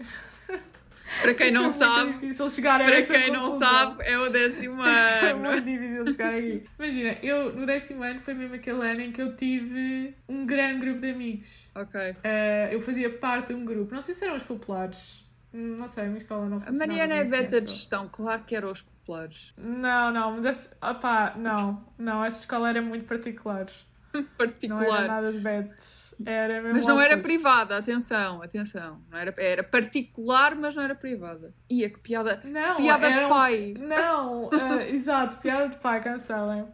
[1.19, 3.67] Para quem não foi sabe, difícil chegar a para esta quem não conclusão.
[3.69, 5.39] sabe, é o décimo Isto foi ano.
[5.39, 6.63] muito difícil chegar aqui.
[6.79, 10.79] Imagina, eu no décimo ano foi mesmo aquele ano em que eu tive um grande
[10.85, 11.49] grupo de amigos.
[11.75, 12.15] Ok.
[12.23, 15.23] Ah, eu fazia parte de um grupo, não sei se eram os populares.
[15.53, 18.43] Hum, Não sei, a minha escola não A funcionava Mariana é beta de gestão, claro
[18.45, 19.53] que eram os populares.
[19.57, 23.67] Não, não, mas esse, opá, não, não, essa escola era muito particular.
[24.13, 25.07] Não era Particular.
[25.07, 26.15] nada de betos.
[26.25, 29.01] Era mesmo Mas não era privada, atenção, atenção.
[29.09, 31.53] Não era, era particular, mas não era privada.
[31.69, 33.73] Ia, que piada, Não, piada de era um- pai.
[33.79, 36.65] Não, ah, exato, piada de pai, cancelem.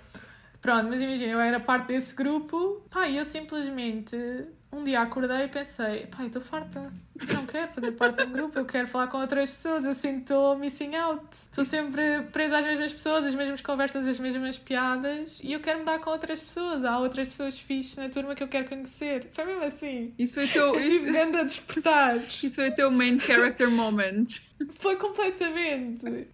[0.59, 4.17] Pronto, mas imagina, eu era parte desse grupo, pá, e eu simplesmente
[4.77, 8.23] um dia acordei e pensei, pá, eu estou farta, eu não quero fazer parte de
[8.23, 11.23] um grupo, eu quero falar com outras pessoas, eu sinto que estou missing out.
[11.33, 15.79] Estou sempre presa às mesmas pessoas, as mesmas conversas, as mesmas piadas, e eu quero
[15.79, 16.83] mudar com outras pessoas.
[16.85, 19.27] Há outras pessoas fixes na turma que eu quero conhecer.
[19.31, 20.13] Foi mesmo assim.
[20.17, 22.15] Isso foi o teu, Eu isso, a despertar.
[22.17, 24.25] isso foi o teu main character moment.
[24.79, 26.27] Foi completamente.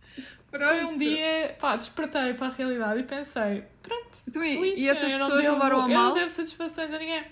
[0.51, 0.65] Pronto.
[0.69, 4.87] Foi um dia, pá, despertei para a realidade e pensei, pronto, se e- lixa, e
[4.87, 6.07] essas eu pessoas devo- levaram a Eu mal?
[6.09, 7.23] não devo satisfações a ninguém.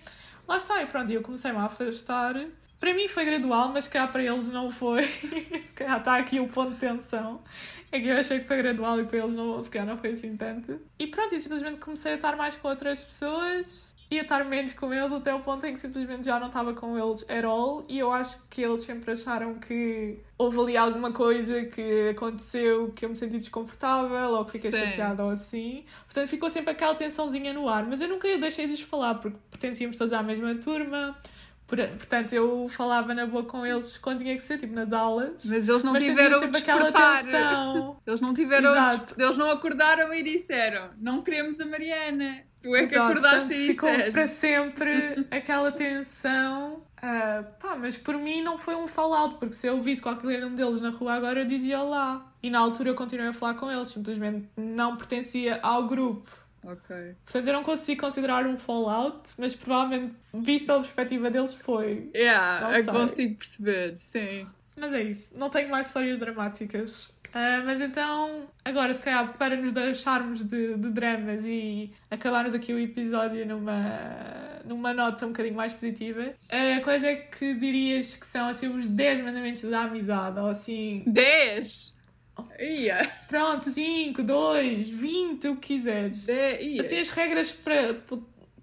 [0.51, 2.35] Lá está, e pronto, eu comecei-me a afastar.
[2.77, 5.07] Para mim foi gradual, mas cá para eles não foi.
[5.73, 7.41] Calhar está aqui o ponto de tensão.
[7.89, 10.09] É que eu achei que foi gradual e para eles não, se calhar não foi
[10.09, 10.77] assim tanto.
[10.99, 14.73] E pronto, e simplesmente comecei a estar mais com outras pessoas e a estar menos
[14.73, 17.85] com eles até o ponto em que simplesmente já não estava com eles at all.
[17.87, 23.05] E eu acho que eles sempre acharam que houve ali alguma coisa que aconteceu que
[23.05, 24.79] eu me senti desconfortável ou que fiquei Sim.
[24.89, 25.85] chateada ou assim.
[26.03, 27.85] Portanto, ficou sempre aquela tensãozinha no ar.
[27.87, 31.17] Mas eu nunca deixei de falar porque pertencíamos todos à mesma turma.
[31.65, 35.41] Por- Portanto, eu falava na boa com eles quando tinha que ser, tipo nas aulas.
[35.45, 37.23] Mas eles não Mas tiveram de despertar.
[38.05, 38.73] Eles não tiveram,
[39.17, 42.43] eles não acordaram e disseram: Não queremos a Mariana.
[42.61, 44.11] Tu é que Exato, acordaste portanto, e ficou disseste.
[44.11, 46.81] para sempre aquela tensão.
[47.01, 50.53] Ah, pá, mas por mim não foi um fallout, porque se eu visse qualquer um
[50.53, 52.31] deles na rua agora eu dizia olá.
[52.43, 56.29] E na altura eu continuei a falar com eles, simplesmente não pertencia ao grupo.
[56.63, 57.15] Ok.
[57.25, 62.11] Portanto, eu não consigo considerar um fallout, mas provavelmente, visto pela perspectiva deles, foi.
[62.15, 64.47] Yeah, Não eu consigo perceber, sim.
[64.77, 67.09] Mas é isso, não tenho mais histórias dramáticas.
[67.33, 72.73] Ah, mas então, agora, se calhar, para nos deixarmos de, de dramas e acabarmos aqui
[72.73, 78.25] o episódio numa, numa nota um bocadinho mais positiva, ah, quais é que dirias que
[78.25, 80.39] são assim os 10 mandamentos da amizade?
[80.39, 81.99] Ou assim, 10!
[82.59, 83.09] Ia!
[83.27, 86.25] pronto, 5, 2, 20, o que quiseres.
[86.25, 86.79] De-.
[86.79, 87.95] Assim, as regras para,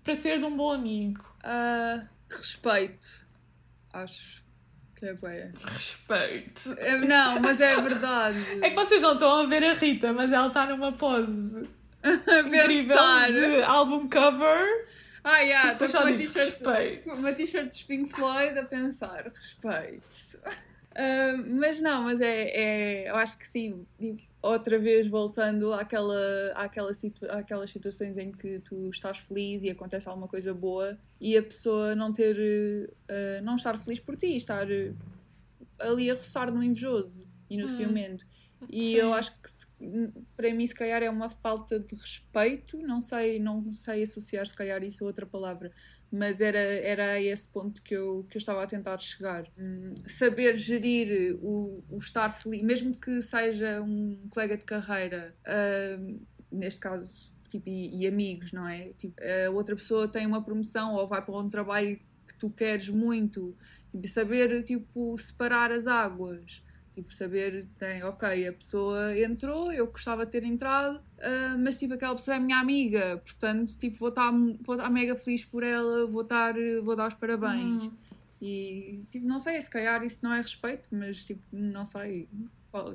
[0.03, 1.25] para seres um bom amigo.
[1.43, 3.27] Ah, respeito.
[3.93, 4.47] Acho
[4.99, 5.53] que é bem.
[5.64, 6.76] Respeito.
[7.07, 8.38] Não, mas é verdade.
[8.62, 11.68] É que vocês não estão a ver a Rita, mas ela está numa pose
[12.03, 12.96] A incrível
[13.32, 14.88] de álbum cover.
[15.22, 17.12] Ah, yeah, estou só com uma t-shirt respeito.
[17.12, 20.38] uma t-shirt de Pink Floyd a pensar, respeito.
[21.01, 23.11] Ah, mas não, mas é, é.
[23.11, 23.86] Eu acho que sim.
[24.41, 26.16] Outra vez voltando àquela,
[26.55, 31.36] àquela situ, àquelas situações em que tu estás feliz e acontece alguma coisa boa e
[31.36, 32.36] a pessoa não ter.
[33.09, 34.93] ah, não estar feliz por ti, estar eh,
[35.80, 37.68] ali a roçar no invejoso e no Hum.
[37.68, 38.24] ciumento.
[38.70, 38.97] E Sim.
[38.97, 39.49] eu acho que
[40.36, 44.55] para mim se calhar é uma falta de respeito, não sei, não sei associar se
[44.55, 45.72] calhar isso a outra palavra,
[46.11, 49.45] mas era, era a esse ponto que eu, que eu estava a tentar chegar.
[49.59, 55.35] Hum, Saber gerir o, o estar feliz, mesmo que seja um colega de carreira,
[55.99, 56.17] hum,
[56.51, 58.93] neste caso, tipo, e, e amigos, não é?
[58.95, 59.15] Tipo,
[59.47, 63.57] a outra pessoa tem uma promoção ou vai para um trabalho que tu queres muito,
[63.91, 66.63] tipo, saber tipo, separar as águas.
[66.95, 71.95] Tipo, saber, tem, ok, a pessoa entrou, eu gostava de ter entrado, ah, mas tipo,
[71.95, 76.23] aquela pessoa é minha amiga, portanto, tipo, vou estar vou mega feliz por ela, vou,
[76.23, 76.55] estar,
[76.85, 77.85] vou dar os parabéns.
[77.85, 77.93] Hum.
[78.41, 82.29] E, tipo, não sei, se calhar isso não é respeito, mas, tipo, não sei,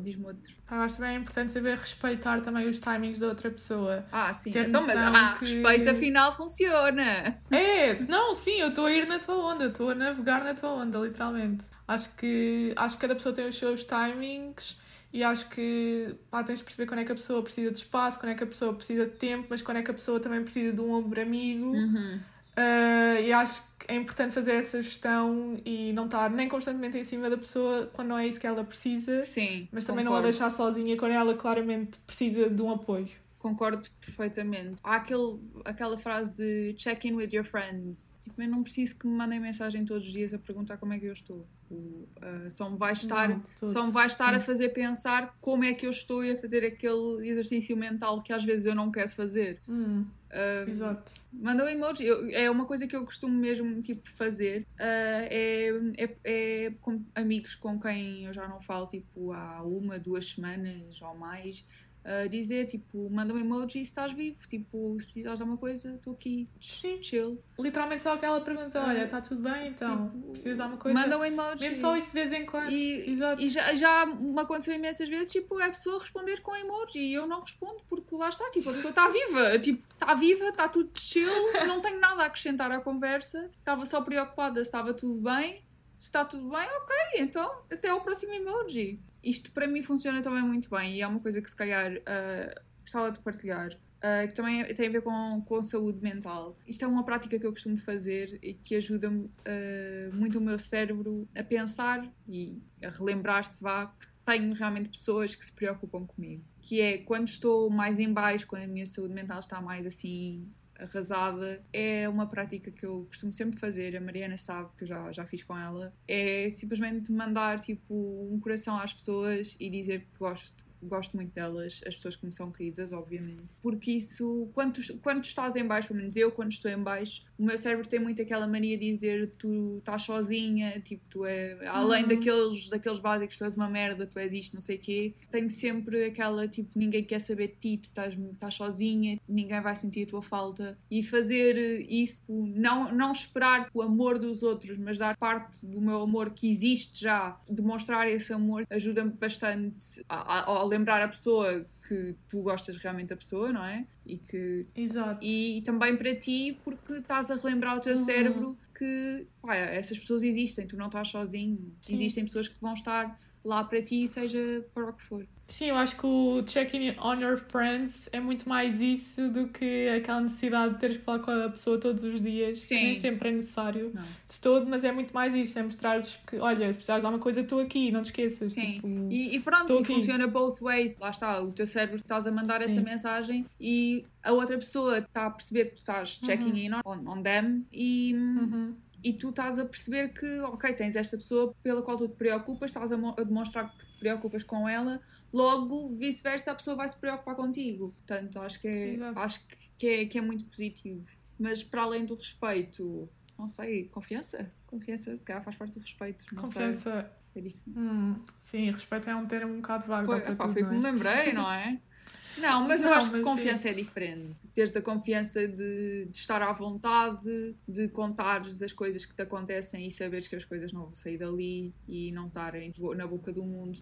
[0.02, 0.54] diz-me outro.
[0.72, 4.06] Eu acho também é importante saber respeitar também os timings da outra pessoa.
[4.12, 7.42] Ah, sim, Ter então, mas ah, que- respeito afinal funciona.
[7.52, 10.70] É, não, sim, eu estou a ir na tua onda, estou a navegar na tua
[10.72, 11.66] onda, literalmente.
[11.86, 14.78] Acho que, acho que cada pessoa tem os seus timings
[15.14, 18.20] e acho que pá, tens de perceber quando é que a pessoa precisa de espaço,
[18.20, 20.42] quando é que a pessoa precisa de tempo, mas quando é que a pessoa também
[20.42, 21.68] precisa de um ombro amigo.
[21.68, 22.20] Uhum.
[22.56, 27.04] Uh, e acho que é importante fazer essa gestão e não estar nem constantemente em
[27.04, 30.18] cima da pessoa quando não é isso que ela precisa, Sim, mas também não a
[30.18, 30.38] concordo.
[30.38, 33.10] deixar sozinha quando ela claramente precisa de um apoio.
[33.38, 34.80] Concordo perfeitamente.
[34.84, 38.14] Há aquele, aquela frase de check in with your friends.
[38.22, 41.00] Tipo, eu não preciso que me mandem mensagem todos os dias a perguntar como é
[41.00, 41.46] que eu estou.
[41.74, 44.36] O, ah, só me vai estar, Não, só me vai estar Sim.
[44.36, 48.44] a fazer pensar como é que eu estou a fazer aquele exercício mental que às
[48.46, 49.60] vezes eu não quero fazer.
[49.68, 50.06] Hum,
[50.36, 51.12] Ah, exato.
[51.32, 52.06] Manda um emoji.
[52.06, 54.66] Eu- é uma coisa que eu costumo mesmo tipo, fazer.
[54.80, 60.00] Ah, é, é, é com amigos com quem eu já não falo tipo, há uma,
[60.00, 61.64] duas semanas ou mais.
[62.06, 64.46] Ah, dizer tipo, manda um emoji se estás vivo.
[64.48, 66.50] Tipo, se precisares de alguma coisa, estou aqui.
[66.60, 67.02] Sim.
[67.02, 67.42] Chill.
[67.58, 70.10] Literalmente só aquela pergunta: Ah, olha, está tudo bem então?
[70.10, 71.00] tipo, Precisas de alguma coisa?
[71.00, 71.62] Manda um emoji.
[71.62, 72.72] Mesmo só isso de vez em quando.
[72.72, 73.42] E, Exato.
[73.42, 77.14] e já, já me aconteceu imensas vezes, tipo, é a pessoa responder com emoji e
[77.14, 80.68] eu não respondo porque lá está, tipo, a pessoa está viva, tipo, está viva, está
[80.68, 85.22] tudo chill, não tenho nada a acrescentar à conversa, estava só preocupada se estava tudo
[85.22, 85.64] bem,
[85.98, 89.00] se está tudo bem, ok, então até o próximo emoji.
[89.24, 92.62] Isto para mim funciona também muito bem e é uma coisa que se calhar ah,
[92.82, 93.78] gostava de partilhar.
[94.02, 96.58] ah, que também tem a ver com, com saúde mental.
[96.68, 100.60] Isto é uma prática que eu costumo fazer e que ajuda-me ah, muito o meu
[100.60, 106.44] cérebro a pensar e a relembrar-se vá que tenho realmente pessoas que se preocupam comigo.
[106.62, 110.50] Que é quando estou mais em baixo, quando a minha saúde mental está mais assim
[110.84, 115.12] arrasada, é uma prática que eu costumo sempre fazer, a Mariana sabe que eu já,
[115.12, 117.94] já fiz com ela, é simplesmente mandar tipo
[118.32, 122.32] um coração às pessoas e dizer que gosto gosto muito delas, as pessoas que me
[122.34, 123.44] são queridas, obviamente.
[123.62, 126.82] Porque isso, quando tu, quando tu estás em baixo, pelo menos eu, quando estou em
[126.82, 131.26] baixo, o meu cérebro tem muito aquela mania de dizer tu estás sozinha, tipo, tu
[131.26, 131.58] é.
[131.68, 132.10] Além Uhum.
[132.10, 135.14] daqueles, daqueles básicos, tu és uma merda, tu és isto, não sei o quê.
[135.32, 139.76] Tenho sempre aquela, tipo, ninguém quer saber de ti, tu estás, estás sozinha, ninguém vai
[139.76, 140.78] sentir a tua falta.
[140.90, 141.56] E fazer
[141.90, 146.50] isso, não, não esperar o amor dos outros, mas dar parte do meu amor que
[146.50, 152.42] existe já, demonstrar esse amor, ajuda-me bastante a, a- a lembrar a pessoa que tu
[152.42, 153.86] gostas realmente da pessoa, não é?
[154.06, 155.24] E que Exato.
[155.26, 158.04] e também para ti, porque estás a relembrar ao teu Uhum.
[158.06, 161.74] cérebro que pá, essas pessoas existem, tu não estás sozinho.
[161.82, 161.96] Sim.
[161.96, 165.26] Existem pessoas que vão estar lá para ti, seja para o que for.
[165.46, 169.90] Sim, eu acho que o check-in on your friends é muito mais isso do que
[169.90, 172.60] aquela necessidade de teres que falar com a pessoa todos os dias.
[172.62, 172.76] que Sim.
[172.76, 174.02] nem sempre é necessário Não.
[174.02, 175.60] de todo, mas é muito mais isso.
[175.60, 178.54] É mostrar-lhes que, olha, se precisares de alguma coisa, estou aqui, não te esqueças.
[178.54, 178.76] Sim.
[178.76, 180.98] Tipo, E, e pronto, e funciona both ways.
[180.98, 182.64] Lá está, o teu cérebro estás a mandar Sim.
[182.66, 187.06] essa mensagem e a outra pessoa está a perceber que tu estás checking in on,
[187.06, 188.74] on them e, uhum.
[189.04, 192.70] E tu estás a perceber que, ok, tens esta pessoa pela qual tu te preocupas,
[192.70, 195.02] estás a, a demonstrar que te preocupas com ela,
[195.32, 197.94] logo, vice-versa, a pessoa vai se preocupar contigo.
[197.98, 199.20] Portanto, acho que é, Exato.
[199.20, 199.48] acho
[199.78, 201.06] que- é, que é muito positivo.
[201.38, 204.50] Mas para além do respeito, não sei, confiança?
[204.68, 206.24] Confiança, se calhar faz parte do respeito.
[206.32, 207.10] Não Confiança.
[207.36, 207.54] sei.
[207.76, 207.80] É.
[207.80, 210.06] Hum, sim, respeito é um termo um bocado vago.
[210.06, 210.92] Foi, para epá, tudo, foi que não me é?
[210.92, 211.82] lembrei, não é?
[212.38, 214.34] Não, mas eu Não, acho que mas confiança é diferente.
[214.54, 219.86] Teres a confiança de, de estar à vontade, de contares as coisas que te acontecem
[219.86, 223.44] e saberes que as coisas não vão sair dali e não estarem na boca do
[223.44, 223.80] mundo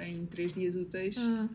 [0.00, 1.16] em três dias úteis.
[1.18, 1.48] Hum.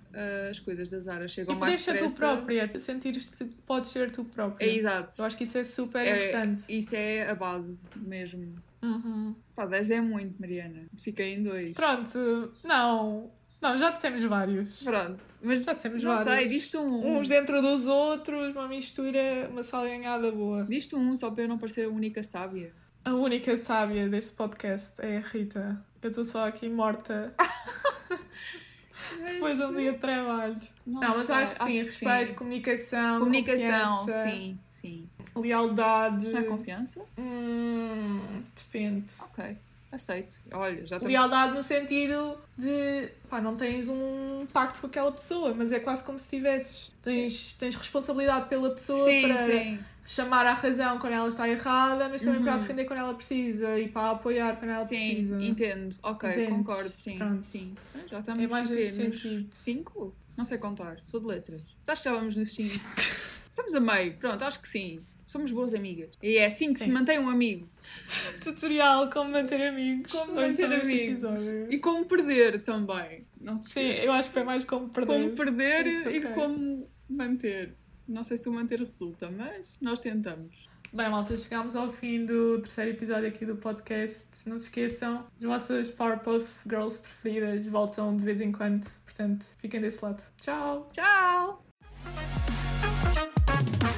[0.50, 2.18] As coisas da Zara chegam E mais ser tu depressa.
[2.18, 4.66] própria, sentires que podes ser tu própria.
[4.66, 5.22] É exato.
[5.22, 6.64] Eu acho que isso é super É- importante.
[6.70, 8.56] Isso é a base mesmo.
[8.82, 9.36] Uhum.
[9.56, 10.84] Pá, 10 é muito, Mariana.
[11.02, 11.74] Fiquei em dois.
[11.74, 13.30] Pronto, não.
[13.62, 14.82] Não, já dissemos vários.
[14.84, 15.22] Pronto.
[15.42, 16.34] Mas Já dissemos não vários.
[16.34, 17.18] sei, diz-te um.
[17.18, 20.64] Uns dentro dos outros, uma mistura, uma salganhada boa.
[20.64, 22.72] Diz-te um só para eu não parecer a única sábia.
[23.04, 25.84] A única sábia deste podcast é a Rita.
[26.02, 27.34] Eu estou só aqui morta
[29.34, 30.58] depois de um dia de trabalho.
[30.86, 32.36] Não, mas eu sei, acho que sim, respeito, sim.
[32.36, 35.10] comunicação, Comunicação, confiança, sim, sim.
[35.36, 36.24] lealdade.
[36.24, 37.02] Isto não é confiança?
[37.18, 39.06] Hum, depende.
[39.22, 39.58] Ok.
[39.92, 40.38] Aceito.
[40.52, 41.08] Olha, já estamos...
[41.08, 46.04] Lealdade no sentido de pá, não tens um pacto com aquela pessoa, mas é quase
[46.04, 46.94] como se tivesses.
[47.02, 49.80] Tens, tens responsabilidade pela pessoa Sim, para sim.
[50.06, 52.62] chamar à razão quando ela está errada, mas também para Uhum.
[52.62, 55.42] defender quando ela precisa e para apoiar quando ela Sim, precisa.
[55.44, 55.96] entendo.
[56.04, 56.50] Ok, Entendes?
[56.50, 57.18] concordo, sim.
[57.18, 57.44] Pronto.
[57.46, 57.76] sim.
[57.96, 59.48] Ah, Já estamos É mais sentido.
[59.52, 60.16] cinco?
[60.38, 61.62] Não sei contar, sou de letras.
[61.88, 62.80] Acho que já vamos nos cinco.
[63.50, 65.00] estamos a meio, pronto, acho que sim.
[65.28, 66.10] Somos boas amigas.
[66.24, 66.92] E é assim que se Sim.
[66.92, 67.70] mantém um amigo.
[68.44, 70.12] Tutorial como manter amigos.
[70.12, 71.24] Como manter amigos.
[71.70, 73.26] E como perder também.
[73.40, 75.14] Não se Sim, eu acho que foi mais como perder.
[75.14, 76.34] Como perder It's e okay.
[76.34, 77.76] como manter.
[78.08, 80.68] Não sei se o manter resulta, mas nós tentamos.
[80.92, 84.26] Bem, malta, chegámos ao fim do terceiro episódio aqui do podcast.
[84.48, 88.90] Não se esqueçam, as vossas Powerpuff Girls preferidas voltam de vez em quando.
[89.06, 90.24] Portanto, fiquem desse lado.
[90.42, 90.88] Tchau!
[90.92, 91.64] Tchau!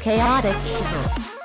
[0.04, 1.41] Chaotic Evil.